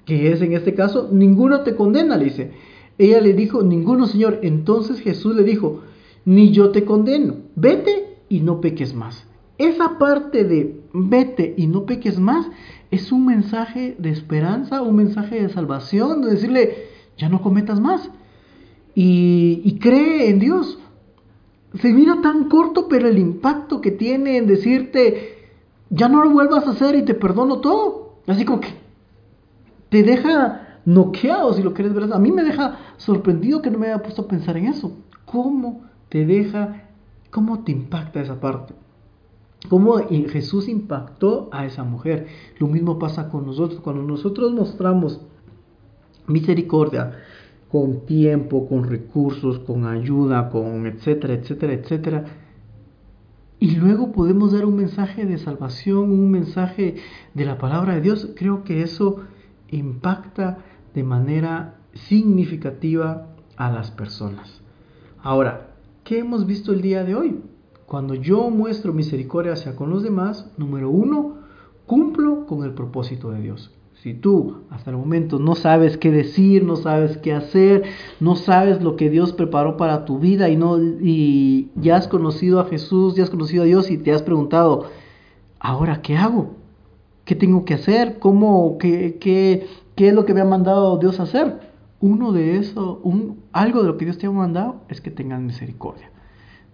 Que 0.05 0.33
es 0.33 0.43
en 0.43 0.53
este 0.53 0.75
caso, 0.75 1.09
ninguno 1.11 1.63
te 1.63 1.75
condena, 1.75 2.19
dice. 2.19 2.51
Ella 2.99 3.23
le 3.23 3.33
dijo, 3.33 3.63
ninguno, 3.63 4.07
Señor. 4.07 4.41
Entonces 4.43 5.01
Jesús 5.01 5.35
le 5.35 5.45
dijo, 5.45 5.81
ni 6.27 6.51
yo 6.51 6.73
te 6.73 6.85
condeno, 6.85 7.37
vete 7.57 8.19
y 8.29 8.41
no 8.41 8.61
peques 8.61 8.95
más. 8.95 9.27
Esa 9.57 9.99
parte 9.99 10.45
de 10.45 10.79
vete 10.93 11.55
y 11.57 11.69
no 11.69 11.87
peques 11.87 12.19
más 12.19 12.47
es 12.91 13.13
un 13.13 13.25
mensaje 13.25 13.97
de 13.99 14.11
esperanza, 14.11 14.83
un 14.83 14.97
mensaje 14.97 15.41
de 15.41 15.49
salvación, 15.49 16.21
de 16.21 16.33
decirle, 16.33 16.75
ya 17.17 17.31
no 17.31 17.41
cometas 17.41 17.81
más. 17.81 18.11
Y 18.95 19.79
cree 19.81 20.29
en 20.29 20.39
Dios. 20.39 20.79
Se 21.81 21.93
mira 21.93 22.21
tan 22.21 22.49
corto, 22.49 22.87
pero 22.89 23.09
el 23.09 23.19
impacto 23.19 23.81
que 23.81 23.91
tiene 23.91 24.37
en 24.37 24.47
decirte, 24.47 25.49
ya 25.91 26.09
no 26.09 26.23
lo 26.23 26.31
vuelvas 26.31 26.67
a 26.67 26.73
hacer 26.73 26.95
y 26.97 27.05
te 27.05 27.15
perdono 27.15 27.61
todo. 27.61 28.17
Así 28.27 28.45
como 28.45 28.61
que 28.61 28.75
te 29.89 30.03
deja 30.03 30.81
noqueado, 30.85 31.55
si 31.55 31.63
lo 31.63 31.73
quieres 31.73 31.95
ver. 31.95 32.13
A 32.13 32.19
mí 32.19 32.31
me 32.31 32.45
deja 32.45 32.79
sorprendido 32.97 33.63
que 33.63 33.71
no 33.71 33.79
me 33.79 33.87
haya 33.87 34.03
puesto 34.03 34.23
a 34.23 34.29
pensar 34.29 34.57
en 34.57 34.67
eso. 34.67 34.97
¿Cómo 35.25 35.83
te 36.09 36.27
deja, 36.27 36.89
cómo 37.31 37.65
te 37.65 37.73
impacta 37.73 38.21
esa 38.21 38.41
parte? 38.41 38.75
¿Cómo 39.69 39.97
Jesús 40.09 40.69
impactó 40.69 41.49
a 41.53 41.65
esa 41.65 41.85
mujer? 41.85 42.27
Lo 42.59 42.67
mismo 42.67 42.99
pasa 42.99 43.29
con 43.29 43.47
nosotros. 43.47 43.81
Cuando 43.81 44.03
nosotros 44.03 44.53
mostramos 44.53 45.21
misericordia 46.27 47.13
con 47.73 48.05
tiempo, 48.05 48.69
con 48.69 48.85
recursos, 48.85 49.59
con 49.61 49.87
ayuda, 49.87 50.51
con 50.51 50.87
etcétera, 50.87 51.33
etcétera, 51.33 51.73
etcétera, 51.73 52.25
y 53.59 53.77
luego 53.77 54.13
podemos 54.13 54.53
dar 54.53 54.67
un 54.67 54.77
mensaje 54.77 55.25
de 55.25 55.39
salvación, 55.39 56.11
un 56.11 56.31
mensaje 56.31 56.97
de 57.33 57.45
la 57.47 57.57
palabra 57.57 57.95
de 57.95 58.03
Dios, 58.03 58.33
creo 58.37 58.63
que 58.63 58.83
eso 58.83 59.21
impacta 59.71 60.59
de 60.93 61.03
manera 61.03 61.77
significativa 61.95 63.29
a 63.57 63.71
las 63.71 63.91
personas. 63.91 64.61
Ahora, 65.23 65.71
¿qué 66.05 66.19
hemos 66.19 66.45
visto 66.45 66.73
el 66.73 66.83
día 66.83 67.05
de 67.05 67.15
hoy? 67.15 67.41
Cuando 67.87 68.15
yo 68.15 68.51
muestro 68.51 68.93
misericordia 68.93 69.53
hacia 69.53 69.77
con 69.77 69.89
los 69.89 70.03
demás, 70.03 70.51
número 70.59 70.91
uno, 70.91 71.42
con 72.57 72.65
el 72.65 72.75
propósito 72.75 73.31
de 73.31 73.41
Dios. 73.41 73.71
Si 73.95 74.15
tú 74.15 74.65
hasta 74.71 74.91
el 74.91 74.97
momento 74.97 75.39
no 75.39 75.55
sabes 75.55 75.97
qué 75.97 76.11
decir, 76.11 76.65
no 76.65 76.77
sabes 76.77 77.19
qué 77.19 77.33
hacer, 77.33 77.85
no 78.19 78.35
sabes 78.35 78.83
lo 78.83 78.97
que 78.97 79.11
Dios 79.11 79.33
preparó 79.33 79.77
para 79.77 80.05
tu 80.05 80.19
vida 80.19 80.49
y, 80.49 80.57
no, 80.57 80.79
y 80.79 81.71
ya 81.77 81.97
has 81.97 82.09
conocido 82.09 82.59
a 82.59 82.65
Jesús, 82.65 83.15
ya 83.15 83.23
has 83.23 83.31
conocido 83.31 83.63
a 83.63 83.67
Dios 83.67 83.91
y 83.91 83.99
te 83.99 84.13
has 84.13 84.23
preguntado, 84.23 84.87
¿ahora 85.61 86.03
qué 86.03 86.17
hago? 86.17 86.57
¿Qué 87.25 87.37
tengo 87.37 87.65
que 87.65 87.75
hacer? 87.75 88.19
¿Cómo? 88.19 88.77
¿Qué, 88.79 89.19
qué, 89.21 89.69
qué 89.95 90.09
es 90.09 90.15
lo 90.15 90.25
que 90.25 90.35
me 90.35 90.41
ha 90.41 90.45
mandado 90.45 90.99
Dios 90.99 91.21
a 91.21 91.25
hacer? 91.25 91.61
Uno 92.01 92.33
de 92.33 92.57
eso, 92.57 93.01
un, 93.05 93.43
algo 93.53 93.83
de 93.83 93.89
lo 93.89 93.97
que 93.97 94.07
Dios 94.07 94.19
te 94.19 94.27
ha 94.27 94.31
mandado 94.33 94.81
es 94.89 95.01
que 95.01 95.13
tengas 95.13 95.41
misericordia 95.41 96.11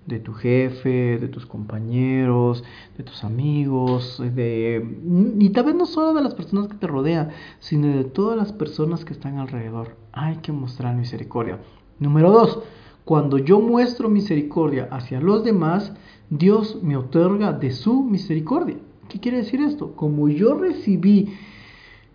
de 0.09 0.21
tu 0.21 0.33
jefe, 0.33 1.19
de 1.19 1.29
tus 1.29 1.47
compañeros, 1.47 2.65
de 2.97 3.05
tus 3.05 3.25
amigos, 3.25 4.21
de 4.35 4.97
y 5.39 5.51
tal 5.51 5.67
vez 5.67 5.75
no 5.75 5.87
solo 5.87 6.15
de 6.15 6.23
las 6.23 6.35
personas 6.35 6.69
que 6.69 6.77
te 6.77 6.87
rodean, 6.87 7.29
sino 7.61 7.89
de 7.89 8.05
todas 8.05 8.37
las 8.37 8.53
personas 8.53 9.05
que 9.05 9.13
están 9.13 9.39
alrededor. 9.39 9.97
Hay 10.13 10.37
que 10.37 10.51
mostrar 10.51 10.97
misericordia. 10.97 11.61
Número 11.99 12.33
dos, 12.33 12.61
cuando 13.05 13.39
yo 13.39 13.61
muestro 13.61 14.09
misericordia 14.09 14.89
hacia 14.91 15.21
los 15.21 15.45
demás, 15.45 15.93
Dios 16.31 16.83
me 16.83 16.97
otorga 16.97 17.53
de 17.53 17.71
su 17.71 18.03
misericordia. 18.03 18.77
¿Qué 19.09 19.21
quiere 19.21 19.39
decir 19.39 19.61
esto? 19.61 19.95
Como 19.95 20.29
yo 20.29 20.55
recibí 20.55 21.35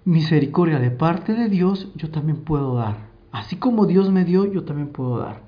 misericordia 0.05 0.79
de 0.79 0.91
parte 0.91 1.33
de 1.33 1.47
Dios, 1.47 1.91
yo 1.95 2.09
también 2.09 2.37
puedo 2.37 2.75
dar. 2.75 3.09
Así 3.31 3.55
como 3.55 3.85
Dios 3.85 4.11
me 4.11 4.25
dio, 4.25 4.45
yo 4.51 4.63
también 4.63 4.89
puedo 4.89 5.17
dar 5.17 5.42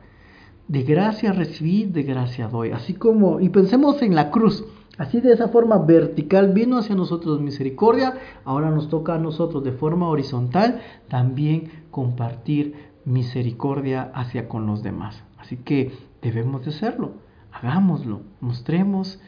de 0.68 0.84
gracia 0.84 1.32
recibí, 1.32 1.86
de 1.86 2.04
gracia 2.04 2.48
doy. 2.48 2.72
Así 2.72 2.94
como, 2.94 3.40
y 3.40 3.50
pensemos 3.50 4.02
en 4.02 4.16
la 4.16 4.32
cruz, 4.32 4.66
así 4.98 5.22
de 5.22 5.34
esa 5.34 5.50
forma 5.50 5.78
vertical 5.78 6.54
vino 6.54 6.78
hacia 6.78 6.96
nosotros 6.96 7.42
misericordia, 7.42 8.16
ahora 8.44 8.72
nos 8.72 8.90
toca 8.90 9.16
a 9.16 9.20
nosotros 9.20 9.64
de 9.64 9.72
forma 9.72 10.10
horizontal 10.10 10.82
también 11.08 11.70
compartir 11.92 12.94
misericordia 13.06 14.12
hacia 14.14 14.48
con 14.48 14.66
los 14.66 14.82
demás. 14.82 15.24
Así 15.38 15.58
que 15.58 15.92
debemos 16.22 16.66
de 16.66 16.72
hacerlo, 16.72 17.14
hagámoslo, 17.52 18.22
mostremos 18.42 19.20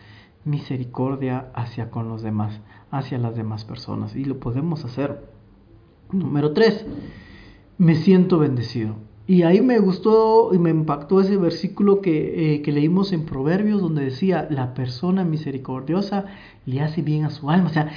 misericordia 0.43 1.51
hacia 1.53 1.91
con 1.91 2.09
los 2.09 2.23
demás, 2.23 2.59
hacia 2.89 3.17
las 3.19 3.35
demás 3.35 3.65
personas, 3.65 4.15
y 4.15 4.25
lo 4.25 4.39
podemos 4.39 4.83
hacer. 4.85 5.29
Número 6.11 6.53
3, 6.53 6.85
me 7.77 7.95
siento 7.95 8.39
bendecido. 8.39 9.06
Y 9.27 9.43
ahí 9.43 9.59
me 9.59 9.79
gustó 9.79 10.53
y 10.53 10.57
me 10.57 10.69
impactó 10.69 11.19
ese 11.19 11.35
versículo 11.35 11.99
eh, 12.05 12.61
que, 12.63 12.71
leímos 12.71 13.11
en 13.11 13.25
Proverbios 13.25 13.81
donde 13.81 14.05
decía, 14.05 14.47
la 14.49 14.73
persona 14.73 15.25
misericordiosa 15.25 16.25
le 16.65 16.79
hace 16.79 17.01
bien 17.01 17.25
a 17.25 17.29
su 17.29 17.49
alma. 17.49 17.69
O 17.69 17.73
sea, 17.73 17.91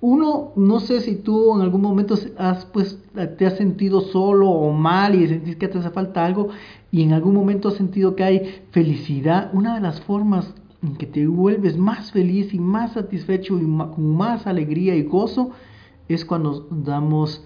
uno, 0.00 0.52
no 0.56 0.80
sé 0.80 1.00
si 1.00 1.14
tú 1.14 1.54
en 1.54 1.62
algún 1.62 1.80
momento 1.80 2.16
has, 2.38 2.64
pues, 2.66 2.98
te 3.38 3.46
has 3.46 3.56
sentido 3.56 4.00
solo 4.00 4.50
o 4.50 4.72
mal 4.72 5.14
y 5.14 5.28
sentís 5.28 5.54
que 5.54 5.68
te 5.68 5.78
hace 5.78 5.90
falta 5.90 6.24
algo 6.24 6.48
y 6.90 7.02
en 7.02 7.12
algún 7.12 7.34
momento 7.34 7.68
has 7.68 7.74
sentido 7.74 8.16
que 8.16 8.24
hay 8.24 8.64
felicidad. 8.72 9.50
Una 9.52 9.76
de 9.76 9.80
las 9.80 10.00
formas 10.00 10.54
en 10.82 10.96
que 10.96 11.06
te 11.06 11.24
vuelves 11.28 11.78
más 11.78 12.10
feliz 12.10 12.52
y 12.52 12.58
más 12.58 12.94
satisfecho 12.94 13.58
y 13.58 13.62
con 13.62 14.16
más 14.16 14.48
alegría 14.48 14.96
y 14.96 15.04
gozo 15.04 15.52
es 16.08 16.24
cuando 16.24 16.66
damos 16.70 17.44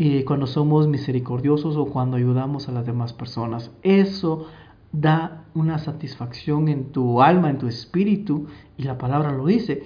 y 0.00 0.22
cuando 0.22 0.46
somos 0.46 0.86
misericordiosos 0.86 1.76
o 1.76 1.86
cuando 1.86 2.16
ayudamos 2.16 2.68
a 2.68 2.72
las 2.72 2.86
demás 2.86 3.12
personas. 3.12 3.72
Eso 3.82 4.46
da 4.92 5.44
una 5.54 5.78
satisfacción 5.78 6.68
en 6.68 6.92
tu 6.92 7.20
alma, 7.20 7.50
en 7.50 7.58
tu 7.58 7.66
espíritu, 7.66 8.46
y 8.76 8.84
la 8.84 8.96
palabra 8.96 9.32
lo 9.32 9.44
dice. 9.44 9.82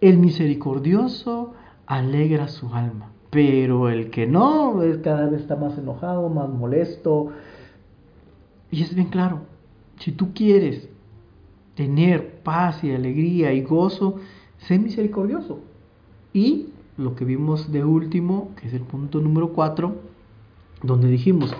El 0.00 0.18
misericordioso 0.18 1.52
alegra 1.84 2.48
su 2.48 2.74
alma, 2.74 3.10
pero 3.28 3.90
el 3.90 4.10
que 4.10 4.26
no, 4.26 4.80
cada 5.02 5.28
vez 5.28 5.42
está 5.42 5.56
más 5.56 5.76
enojado, 5.76 6.30
más 6.30 6.48
molesto. 6.48 7.28
Y 8.70 8.82
es 8.82 8.94
bien 8.94 9.08
claro, 9.08 9.40
si 9.98 10.10
tú 10.10 10.32
quieres 10.32 10.88
tener 11.74 12.40
paz 12.42 12.82
y 12.82 12.92
alegría 12.92 13.52
y 13.52 13.62
gozo, 13.62 14.20
sé 14.56 14.78
misericordioso. 14.78 15.60
Y 16.32 16.68
lo 16.96 17.16
que 17.16 17.24
vimos 17.24 17.72
de 17.72 17.84
último, 17.84 18.50
que 18.56 18.68
es 18.68 18.74
el 18.74 18.82
punto 18.82 19.20
número 19.20 19.52
4, 19.52 19.94
donde 20.82 21.08
dijimos, 21.08 21.54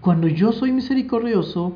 cuando 0.00 0.26
yo 0.26 0.52
soy 0.52 0.72
misericordioso, 0.72 1.74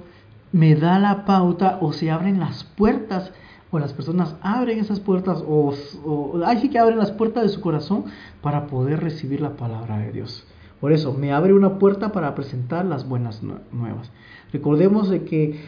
me 0.53 0.75
da 0.75 0.99
la 0.99 1.25
pauta 1.25 1.79
o 1.81 1.93
se 1.93 2.11
abren 2.11 2.41
las 2.41 2.65
puertas 2.65 3.33
o 3.71 3.79
las 3.79 3.93
personas 3.93 4.37
abren 4.43 4.79
esas 4.79 5.01
puertas 5.01 5.45
o, 5.47 5.75
o 6.05 6.41
que 6.71 6.79
abren 6.79 6.99
las 6.99 7.11
puertas 7.13 7.43
de 7.43 7.49
su 7.49 7.61
corazón 7.61 8.05
para 8.41 8.67
poder 8.67 9.01
recibir 9.01 9.41
la 9.41 9.57
palabra 9.57 9.99
de 9.99 10.13
Dios. 10.13 10.47
Por 10.81 10.93
eso, 10.93 11.13
me 11.15 11.33
abre 11.33 11.53
una 11.53 11.79
puerta 11.79 12.13
para 12.13 12.35
presentar 12.35 12.85
las 12.85 13.09
buenas 13.09 13.43
nuevas. 13.43 14.11
Recordemos 14.53 15.09
de 15.09 15.25
que 15.25 15.61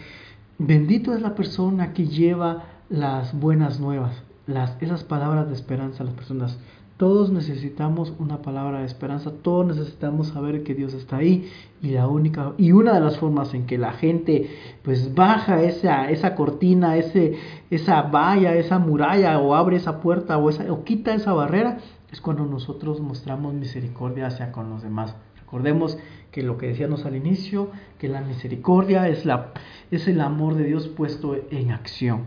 bendito 0.59 1.15
es 1.15 1.23
la 1.23 1.35
persona 1.35 1.93
que 1.93 2.07
lleva 2.07 2.65
las 2.89 3.39
buenas 3.39 3.81
nuevas 3.81 4.23
las, 4.49 4.77
esas 4.81 5.05
palabras 5.05 5.47
de 5.47 5.55
esperanza 5.55 6.03
a 6.03 6.07
las 6.07 6.15
personas. 6.15 6.59
Todos 6.97 7.31
necesitamos 7.31 8.13
una 8.19 8.43
palabra 8.43 8.81
de 8.81 8.87
esperanza, 8.87 9.31
todos 9.43 9.65
necesitamos 9.65 10.29
saber 10.29 10.65
que 10.65 10.75
Dios 10.75 10.95
está 10.95 11.19
ahí 11.19 11.49
y 11.81 11.91
la 11.91 12.09
única 12.09 12.55
y 12.59 12.73
una 12.73 12.93
de 12.95 13.01
las 13.01 13.19
formas 13.19 13.55
en 13.55 13.67
que 13.67 13.79
la 13.79 13.93
gente 13.93 14.51
pues 14.83 15.15
baja 15.15 15.63
esa 15.63 16.11
esa 16.11 16.35
cortina, 16.35 16.97
ese 16.97 17.37
esa 17.71 18.03
valla, 18.03 18.57
esa 18.57 18.81
muralla 18.81 19.39
o 19.39 19.55
abre 19.55 19.77
esa 19.77 20.01
puerta 20.01 20.39
o 20.39 20.51
esa 20.51 20.73
o 20.73 20.83
quita 20.83 21.15
esa 21.15 21.33
barrera 21.33 21.79
es 22.11 22.21
cuando 22.21 22.47
nosotros 22.47 23.01
mostramos 23.01 23.55
misericordia 23.55 24.27
hacia 24.27 24.51
con 24.51 24.69
los 24.69 24.83
demás. 24.83 25.15
Recordemos 25.39 25.99
que 26.33 26.43
lo 26.43 26.59
que 26.59 26.67
decíamos 26.67 27.05
al 27.07 27.15
inicio, 27.15 27.71
que 27.99 28.09
la 28.09 28.23
misericordia 28.23 29.09
es 29.09 29.25
la 29.25 29.53
es 29.93 30.09
el 30.09 30.21
amor 30.21 30.57
de 30.57 30.65
Dios 30.65 30.89
puesto 30.89 31.37
en 31.53 31.71
acción. 31.71 32.25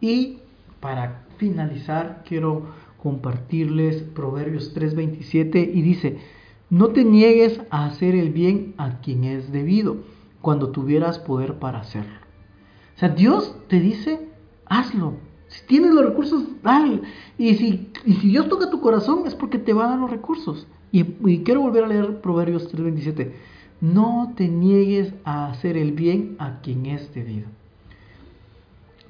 Y 0.00 0.38
para 0.80 1.23
finalizar 1.36 2.22
quiero 2.26 2.62
compartirles 3.02 4.02
Proverbios 4.02 4.74
3:27 4.74 5.70
y 5.74 5.82
dice, 5.82 6.18
no 6.70 6.88
te 6.88 7.04
niegues 7.04 7.60
a 7.70 7.86
hacer 7.86 8.14
el 8.14 8.30
bien 8.30 8.74
a 8.78 9.00
quien 9.00 9.24
es 9.24 9.52
debido 9.52 9.98
cuando 10.40 10.70
tuvieras 10.70 11.18
poder 11.18 11.58
para 11.58 11.80
hacerlo. 11.80 12.18
O 12.96 12.98
sea, 12.98 13.10
Dios 13.10 13.56
te 13.68 13.80
dice, 13.80 14.28
hazlo. 14.66 15.14
Si 15.48 15.66
tienes 15.66 15.92
los 15.92 16.04
recursos, 16.04 16.44
dale. 16.62 17.02
Y 17.38 17.54
si, 17.54 17.90
y 18.04 18.14
si 18.14 18.28
Dios 18.28 18.48
toca 18.48 18.70
tu 18.70 18.80
corazón 18.80 19.26
es 19.26 19.34
porque 19.34 19.58
te 19.58 19.72
va 19.72 19.84
a 19.84 19.90
dar 19.90 19.98
los 19.98 20.10
recursos. 20.10 20.66
Y, 20.90 21.04
y 21.30 21.42
quiero 21.44 21.60
volver 21.60 21.84
a 21.84 21.88
leer 21.88 22.20
Proverbios 22.20 22.72
3:27. 22.72 23.32
No 23.80 24.32
te 24.36 24.48
niegues 24.48 25.12
a 25.24 25.48
hacer 25.48 25.76
el 25.76 25.92
bien 25.92 26.36
a 26.38 26.60
quien 26.60 26.86
es 26.86 27.12
debido. 27.12 27.48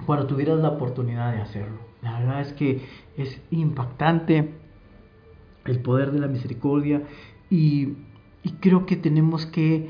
Cuando 0.06 0.26
tuvieras 0.26 0.58
la 0.58 0.70
oportunidad 0.70 1.32
de 1.32 1.40
hacerlo. 1.40 1.78
La 2.02 2.18
verdad 2.18 2.40
es 2.40 2.52
que 2.52 2.86
es 3.16 3.40
impactante 3.50 4.52
el 5.64 5.80
poder 5.80 6.12
de 6.12 6.18
la 6.18 6.28
misericordia 6.28 7.02
y, 7.48 7.94
creo 8.60 8.84
que 8.84 8.96
tenemos 8.96 9.46
que 9.46 9.88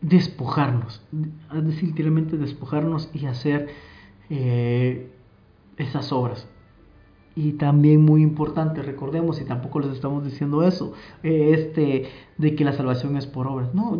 despojarnos, 0.00 1.06
es 1.54 1.64
decir, 1.64 1.90
literalmente 1.90 2.36
despojarnos 2.36 3.10
y 3.12 3.26
hacer 3.26 3.68
eh, 4.28 5.12
esas 5.76 6.10
obras. 6.10 6.48
Y 7.42 7.52
también 7.52 8.04
muy 8.04 8.22
importante, 8.22 8.82
recordemos, 8.82 9.40
y 9.40 9.44
tampoco 9.44 9.80
les 9.80 9.92
estamos 9.92 10.22
diciendo 10.22 10.62
eso, 10.62 10.92
eh, 11.22 11.52
este, 11.54 12.04
de 12.36 12.54
que 12.54 12.66
la 12.66 12.74
salvación 12.74 13.16
es 13.16 13.26
por 13.26 13.46
obras. 13.46 13.74
No, 13.74 13.98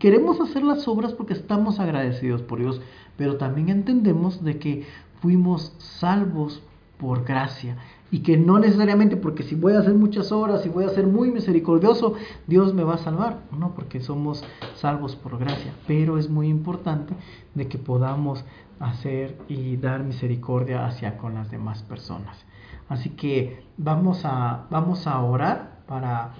queremos 0.00 0.40
hacer 0.40 0.64
las 0.64 0.88
obras 0.88 1.12
porque 1.12 1.32
estamos 1.32 1.78
agradecidos 1.78 2.42
por 2.42 2.58
Dios, 2.58 2.80
pero 3.16 3.36
también 3.36 3.68
entendemos 3.68 4.42
de 4.42 4.58
que 4.58 4.84
fuimos 5.20 5.76
salvos 5.78 6.60
por 6.98 7.24
gracia 7.24 7.76
y 8.10 8.24
que 8.24 8.36
no 8.36 8.58
necesariamente 8.58 9.16
porque 9.16 9.44
si 9.44 9.54
voy 9.54 9.74
a 9.74 9.78
hacer 9.78 9.94
muchas 9.94 10.32
obras 10.32 10.66
y 10.66 10.68
voy 10.68 10.84
a 10.84 10.88
ser 10.88 11.06
muy 11.06 11.30
misericordioso, 11.30 12.14
Dios 12.48 12.74
me 12.74 12.82
va 12.82 12.94
a 12.94 12.98
salvar. 12.98 13.42
No, 13.56 13.76
porque 13.76 14.00
somos 14.00 14.44
salvos 14.74 15.14
por 15.14 15.38
gracia, 15.38 15.72
pero 15.86 16.18
es 16.18 16.28
muy 16.28 16.48
importante 16.48 17.14
de 17.54 17.68
que 17.68 17.78
podamos 17.78 18.44
hacer 18.80 19.38
y 19.46 19.76
dar 19.76 20.02
misericordia 20.02 20.84
hacia 20.84 21.16
con 21.16 21.34
las 21.34 21.48
demás 21.48 21.84
personas. 21.84 22.44
Así 22.92 23.10
que 23.10 23.62
vamos 23.78 24.24
a 24.24 24.66
vamos 24.70 25.06
a 25.06 25.20
orar 25.20 25.82
para 25.86 26.34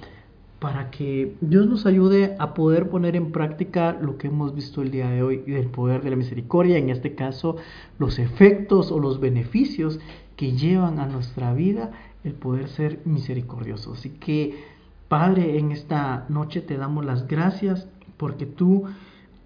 para 0.61 0.91
que 0.91 1.35
Dios 1.41 1.67
nos 1.67 1.87
ayude 1.87 2.37
a 2.39 2.55
poder 2.55 2.89
poner 2.89 3.17
en 3.17 3.33
práctica 3.33 3.99
lo 4.01 4.17
que 4.17 4.29
hemos 4.29 4.55
visto 4.55 4.81
el 4.81 4.93
día 4.93 5.11
de 5.11 5.23
hoy 5.23 5.39
del 5.39 5.67
poder 5.67 6.03
de 6.03 6.11
la 6.11 6.17
misericordia, 6.17 6.79
en 6.79 6.91
este 6.91 7.15
caso 7.17 7.57
los 7.99 8.21
efectos 8.21 8.93
o 8.93 9.01
los 9.01 9.19
beneficios 9.19 9.99
que 10.37 10.53
llevan 10.53 11.01
a 11.01 11.07
nuestra 11.07 11.53
vida 11.55 11.91
el 12.23 12.35
poder 12.35 12.69
ser 12.69 13.01
misericordioso. 13.05 13.95
Así 13.95 14.11
que, 14.11 14.63
Padre, 15.09 15.59
en 15.59 15.73
esta 15.73 16.27
noche 16.29 16.61
te 16.61 16.77
damos 16.77 17.05
las 17.05 17.27
gracias 17.27 17.89
porque 18.17 18.47
tú 18.47 18.85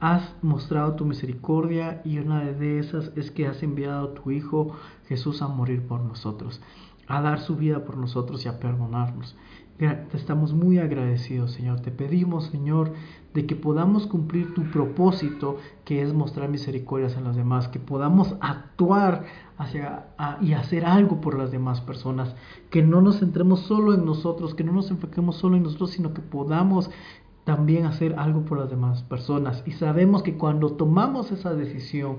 has 0.01 0.35
mostrado 0.43 0.97
tu 0.97 1.05
misericordia 1.05 2.03
y 2.05 2.19
una 2.19 2.45
de 2.45 2.79
esas 2.79 3.13
es 3.17 3.31
que 3.31 3.47
has 3.47 3.63
enviado 3.63 4.09
a 4.09 4.15
tu 4.15 4.31
Hijo 4.31 4.77
Jesús 5.09 5.41
a 5.41 5.49
morir 5.49 5.83
por 5.87 6.01
nosotros, 6.01 6.61
a 7.07 7.21
dar 7.21 7.41
su 7.41 7.57
vida 7.57 7.85
por 7.85 7.97
nosotros 7.97 8.45
y 8.45 8.49
a 8.49 8.59
perdonarnos. 8.59 9.37
Te 9.79 10.17
estamos 10.17 10.55
muy 10.55 10.79
agradecidos, 10.79 11.53
Señor. 11.53 11.81
Te 11.81 11.91
pedimos, 11.91 12.47
Señor, 12.47 12.95
de 13.35 13.45
que 13.45 13.57
podamos 13.57 14.07
cumplir 14.07 14.55
tu 14.55 14.63
propósito, 14.71 15.59
que 15.85 16.01
es 16.01 16.15
mostrar 16.15 16.49
misericordias 16.49 17.19
a 17.19 17.21
los 17.21 17.37
demás, 17.37 17.69
que 17.69 17.79
podamos 17.79 18.37
actuar 18.41 19.25
hacia, 19.59 20.07
y 20.41 20.55
hacer 20.55 20.87
algo 20.87 21.21
por 21.21 21.37
las 21.37 21.51
demás 21.51 21.83
personas, 21.83 22.35
que 22.71 22.83
no 22.83 23.03
nos 23.03 23.19
centremos 23.19 23.61
solo 23.61 23.93
en 23.93 24.07
nosotros, 24.07 24.55
que 24.55 24.65
no 24.65 24.73
nos 24.73 24.91
enfoquemos 24.91 25.37
solo 25.37 25.57
en 25.57 25.65
nosotros, 25.65 25.91
sino 25.91 26.15
que 26.15 26.23
podamos 26.23 26.91
también 27.45 27.85
hacer 27.85 28.19
algo 28.19 28.47
por 28.47 28.59
las 28.59 28.71
demás 28.71 29.03
personas. 29.03 29.63
Y 29.67 29.73
sabemos 29.73 30.23
que 30.23 30.39
cuando 30.39 30.73
tomamos 30.73 31.31
esa 31.33 31.55
decisión, 31.55 32.17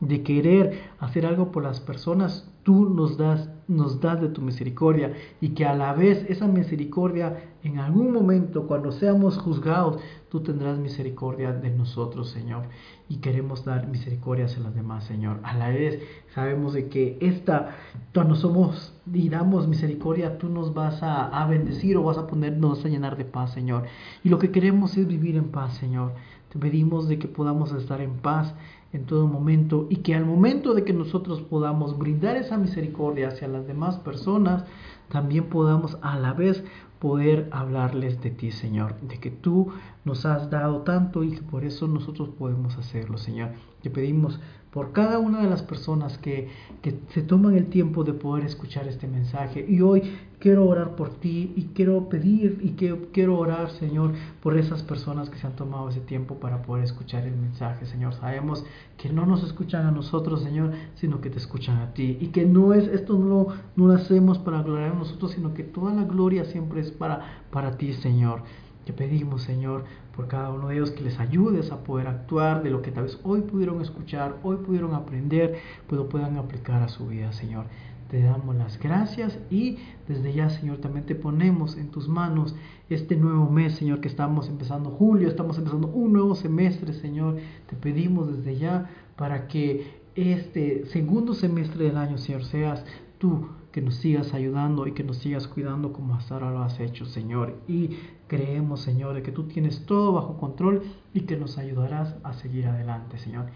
de 0.00 0.22
querer 0.22 0.80
hacer 0.98 1.26
algo 1.26 1.52
por 1.52 1.62
las 1.62 1.80
personas, 1.80 2.50
tú 2.62 2.88
nos 2.88 3.16
das, 3.16 3.48
nos 3.68 4.00
das 4.00 4.20
de 4.20 4.28
tu 4.28 4.40
misericordia 4.42 5.12
y 5.40 5.50
que 5.50 5.64
a 5.66 5.74
la 5.74 5.92
vez 5.92 6.24
esa 6.28 6.46
misericordia 6.46 7.50
en 7.62 7.78
algún 7.78 8.12
momento 8.12 8.66
cuando 8.66 8.92
seamos 8.92 9.36
juzgados, 9.36 10.00
tú 10.30 10.40
tendrás 10.40 10.78
misericordia 10.78 11.52
de 11.52 11.70
nosotros, 11.70 12.30
Señor. 12.30 12.64
Y 13.08 13.16
queremos 13.16 13.64
dar 13.64 13.88
misericordia 13.88 14.46
a 14.46 14.60
las 14.60 14.74
demás, 14.74 15.04
Señor. 15.04 15.40
A 15.42 15.54
la 15.56 15.68
vez 15.68 16.02
sabemos 16.34 16.72
de 16.72 16.88
que 16.88 17.18
esta, 17.20 17.76
cuando 18.14 18.36
somos 18.36 18.94
y 19.12 19.28
damos 19.28 19.68
misericordia, 19.68 20.38
tú 20.38 20.48
nos 20.48 20.72
vas 20.72 21.02
a, 21.02 21.26
a 21.26 21.46
bendecir 21.46 21.96
o 21.96 22.04
vas 22.04 22.16
a 22.16 22.26
ponernos 22.26 22.84
a 22.84 22.88
llenar 22.88 23.16
de 23.16 23.24
paz, 23.24 23.52
Señor. 23.52 23.84
Y 24.24 24.30
lo 24.30 24.38
que 24.38 24.50
queremos 24.50 24.96
es 24.96 25.06
vivir 25.06 25.36
en 25.36 25.50
paz, 25.50 25.74
Señor. 25.74 26.12
Te 26.50 26.58
pedimos 26.58 27.08
de 27.08 27.18
que 27.18 27.28
podamos 27.28 27.72
estar 27.72 28.00
en 28.00 28.14
paz 28.18 28.54
en 28.92 29.04
todo 29.04 29.26
momento 29.26 29.86
y 29.88 29.96
que 29.96 30.14
al 30.14 30.24
momento 30.24 30.74
de 30.74 30.84
que 30.84 30.92
nosotros 30.92 31.40
podamos 31.42 31.96
brindar 31.96 32.36
esa 32.36 32.56
misericordia 32.56 33.28
hacia 33.28 33.48
las 33.48 33.66
demás 33.66 33.96
personas, 33.98 34.64
también 35.08 35.44
podamos 35.44 35.98
a 36.02 36.18
la 36.18 36.32
vez 36.32 36.64
poder 36.98 37.48
hablarles 37.50 38.20
de 38.20 38.30
ti, 38.30 38.50
Señor, 38.50 39.00
de 39.00 39.18
que 39.18 39.30
tú 39.30 39.72
nos 40.04 40.26
has 40.26 40.50
dado 40.50 40.82
tanto 40.82 41.24
y 41.24 41.32
que 41.32 41.42
por 41.42 41.64
eso 41.64 41.88
nosotros 41.88 42.28
podemos 42.38 42.76
hacerlo, 42.76 43.16
Señor. 43.16 43.50
Te 43.82 43.90
pedimos 43.90 44.38
por 44.72 44.92
cada 44.92 45.18
una 45.18 45.40
de 45.40 45.50
las 45.50 45.62
personas 45.62 46.18
que, 46.18 46.48
que 46.82 46.98
se 47.08 47.22
toman 47.22 47.56
el 47.56 47.66
tiempo 47.66 48.04
de 48.04 48.12
poder 48.12 48.44
escuchar 48.44 48.86
este 48.86 49.08
mensaje. 49.08 49.64
Y 49.68 49.80
hoy 49.80 50.02
quiero 50.38 50.66
orar 50.66 50.96
por 50.96 51.10
ti 51.10 51.52
y 51.56 51.64
quiero 51.74 52.08
pedir 52.08 52.58
y 52.62 52.70
que, 52.70 53.08
quiero 53.12 53.38
orar, 53.38 53.70
Señor, 53.72 54.12
por 54.42 54.56
esas 54.56 54.82
personas 54.82 55.28
que 55.28 55.38
se 55.38 55.46
han 55.46 55.56
tomado 55.56 55.88
ese 55.88 56.00
tiempo 56.00 56.36
para 56.36 56.62
poder 56.62 56.84
escuchar 56.84 57.26
el 57.26 57.36
mensaje, 57.36 57.84
Señor. 57.86 58.14
Sabemos 58.14 58.64
que 58.96 59.10
no 59.10 59.26
nos 59.26 59.42
escuchan 59.42 59.86
a 59.86 59.90
nosotros, 59.90 60.42
Señor, 60.42 60.72
sino 60.94 61.20
que 61.20 61.30
te 61.30 61.38
escuchan 61.38 61.78
a 61.78 61.92
ti. 61.92 62.16
Y 62.20 62.28
que 62.28 62.46
no 62.46 62.72
es, 62.72 62.86
esto 62.88 63.18
no, 63.18 63.48
no 63.76 63.86
lo 63.88 63.94
hacemos 63.94 64.38
para 64.38 64.62
gloriar 64.62 64.92
a 64.92 64.98
nosotros, 64.98 65.32
sino 65.32 65.52
que 65.52 65.64
toda 65.64 65.92
la 65.92 66.04
gloria 66.04 66.44
siempre 66.44 66.80
es 66.80 66.90
para, 66.90 67.44
para 67.50 67.76
ti, 67.76 67.92
Señor. 67.92 68.42
Te 68.90 68.96
pedimos, 68.96 69.42
Señor, 69.42 69.84
por 70.16 70.26
cada 70.26 70.50
uno 70.50 70.66
de 70.66 70.74
ellos 70.74 70.90
que 70.90 71.04
les 71.04 71.20
ayudes 71.20 71.70
a 71.70 71.84
poder 71.84 72.08
actuar 72.08 72.64
de 72.64 72.70
lo 72.70 72.82
que 72.82 72.90
tal 72.90 73.04
vez 73.04 73.20
hoy 73.22 73.42
pudieron 73.42 73.80
escuchar, 73.80 74.38
hoy 74.42 74.56
pudieron 74.56 74.94
aprender, 74.94 75.58
pues 75.86 75.96
lo 75.96 76.08
puedan 76.08 76.36
aplicar 76.36 76.82
a 76.82 76.88
su 76.88 77.06
vida, 77.06 77.30
Señor. 77.30 77.66
Te 78.10 78.20
damos 78.20 78.56
las 78.56 78.80
gracias 78.80 79.38
y 79.48 79.78
desde 80.08 80.32
ya, 80.32 80.50
Señor, 80.50 80.78
también 80.78 81.06
te 81.06 81.14
ponemos 81.14 81.76
en 81.76 81.92
tus 81.92 82.08
manos 82.08 82.56
este 82.88 83.14
nuevo 83.14 83.48
mes, 83.48 83.76
Señor, 83.76 84.00
que 84.00 84.08
estamos 84.08 84.48
empezando 84.48 84.90
julio, 84.90 85.28
estamos 85.28 85.56
empezando 85.56 85.86
un 85.86 86.12
nuevo 86.12 86.34
semestre, 86.34 86.92
Señor. 86.92 87.36
Te 87.68 87.76
pedimos 87.76 88.38
desde 88.38 88.58
ya 88.58 88.90
para 89.14 89.46
que 89.46 90.00
este 90.16 90.84
segundo 90.86 91.34
semestre 91.34 91.84
del 91.84 91.96
año, 91.96 92.18
Señor, 92.18 92.42
seas 92.42 92.84
tú 93.18 93.46
que 93.72 93.80
nos 93.80 93.96
sigas 93.96 94.34
ayudando 94.34 94.86
y 94.86 94.92
que 94.92 95.04
nos 95.04 95.18
sigas 95.18 95.46
cuidando 95.46 95.92
como 95.92 96.14
hasta 96.14 96.34
ahora 96.34 96.50
lo 96.50 96.62
has 96.62 96.80
hecho, 96.80 97.06
Señor. 97.06 97.60
Y 97.68 97.98
creemos, 98.26 98.80
Señor, 98.80 99.22
que 99.22 99.32
tú 99.32 99.44
tienes 99.44 99.86
todo 99.86 100.12
bajo 100.12 100.36
control 100.38 100.82
y 101.14 101.22
que 101.22 101.36
nos 101.36 101.58
ayudarás 101.58 102.16
a 102.22 102.32
seguir 102.32 102.66
adelante, 102.66 103.18
Señor. 103.18 103.46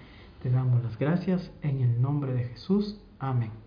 Te 0.43 0.51
damos 0.51 0.83
las 0.83 0.99
gracias 0.99 1.51
en 1.63 1.81
el 1.81 2.01
nombre 2.01 2.35
de 2.35 2.45
Jesús. 2.45 3.01
Amén. 3.19 3.64